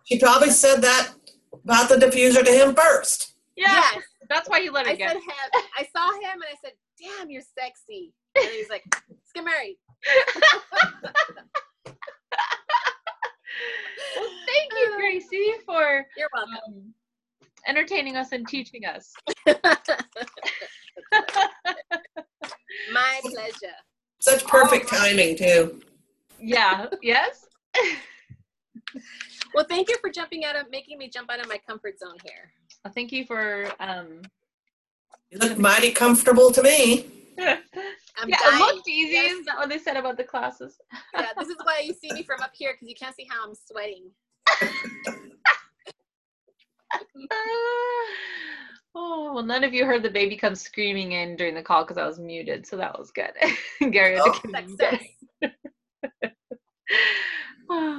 [0.05, 1.13] She probably said that
[1.63, 3.35] about the diffuser to him first.
[3.55, 4.03] Yeah, Yes.
[4.29, 5.09] that's why he let her I get.
[5.09, 5.63] said him.
[5.77, 9.43] I saw him and I said, "Damn, you're sexy." And then he's like, "Let's get
[9.45, 9.77] married."
[14.17, 16.53] Well, thank you, Gracie, for You're welcome.
[16.67, 16.93] um,
[17.67, 19.13] entertaining us and teaching us.
[22.91, 23.75] My pleasure.
[24.19, 25.81] Such perfect timing too.
[26.39, 26.87] yeah.
[27.01, 27.45] Yes.
[29.53, 32.17] Well, thank you for jumping out of making me jump out of my comfort zone
[32.23, 32.51] here.
[32.83, 33.71] Well, thank you for.
[33.79, 34.21] um
[35.31, 37.05] You look mighty comfortable to me.
[37.39, 37.57] Yeah,
[38.17, 38.59] I'm it dying.
[38.59, 39.13] looked easy.
[39.13, 39.39] Yes.
[39.39, 40.77] Is that what they said about the classes?
[41.15, 43.47] Yeah, this is why you see me from up here because you can't see how
[43.47, 44.11] I'm sweating.
[48.95, 51.97] oh well, none of you heard the baby come screaming in during the call because
[51.97, 53.31] I was muted, so that was good.
[53.91, 54.31] Gary, Oh.
[54.33, 54.69] to come in.
[54.69, 55.03] Success.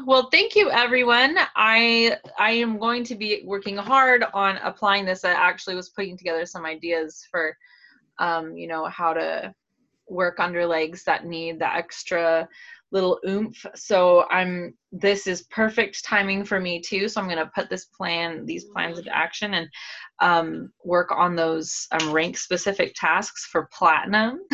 [0.05, 1.37] Well, thank you, everyone.
[1.55, 5.25] I I am going to be working hard on applying this.
[5.25, 7.57] I actually was putting together some ideas for,
[8.21, 9.53] um, you know, how to
[10.09, 12.49] work under legs that need the extra
[12.93, 13.65] little oomph.
[13.75, 14.75] So I'm.
[14.93, 17.09] This is perfect timing for me too.
[17.09, 19.69] So I'm to put this plan, these plans into action, and
[20.21, 24.41] um, work on those um, rank specific tasks for platinum.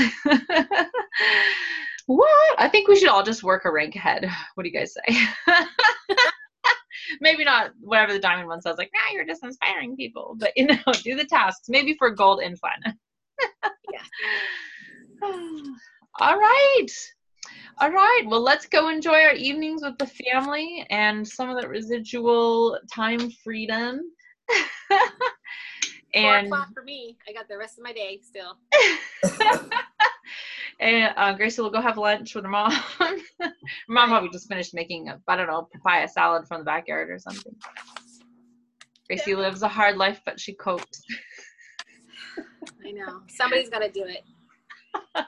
[2.06, 2.54] what?
[2.58, 4.28] I think we should all just work a rank ahead.
[4.54, 5.26] What do you guys say?
[7.20, 10.36] Maybe not whatever the diamond one says, like, nah, you're just inspiring people.
[10.38, 11.68] But you know, do the tasks.
[11.68, 12.98] Maybe for gold and platinum.
[16.20, 16.86] all right.
[17.78, 18.22] All right.
[18.26, 23.30] Well, let's go enjoy our evenings with the family and some of that residual time
[23.44, 24.00] freedom.
[26.14, 27.18] Four and o'clock for me.
[27.28, 28.56] I got the rest of my day still.
[30.80, 32.72] and uh, Gracie will go have lunch with her mom.
[32.98, 33.16] her
[33.88, 37.18] mom probably just finished making a, I don't know, papaya salad from the backyard or
[37.18, 37.54] something.
[39.08, 41.02] Gracie lives a hard life, but she copes.
[42.84, 43.22] I know.
[43.28, 44.24] Somebody's got to do it.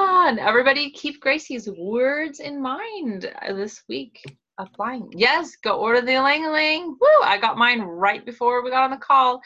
[0.00, 4.22] Ah, and everybody keep Gracie's words in mind uh, this week.
[4.56, 5.08] Applying.
[5.10, 6.96] Yes, go order the Ylang Ylang.
[7.00, 7.22] Woo!
[7.24, 9.40] I got mine right before we got on the call.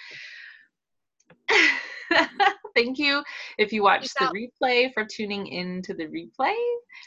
[2.75, 3.23] Thank you
[3.57, 6.55] if you watched the replay for tuning in to the replay.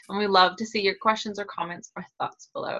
[0.08, 2.74] And we love to see your questions or comments or thoughts below.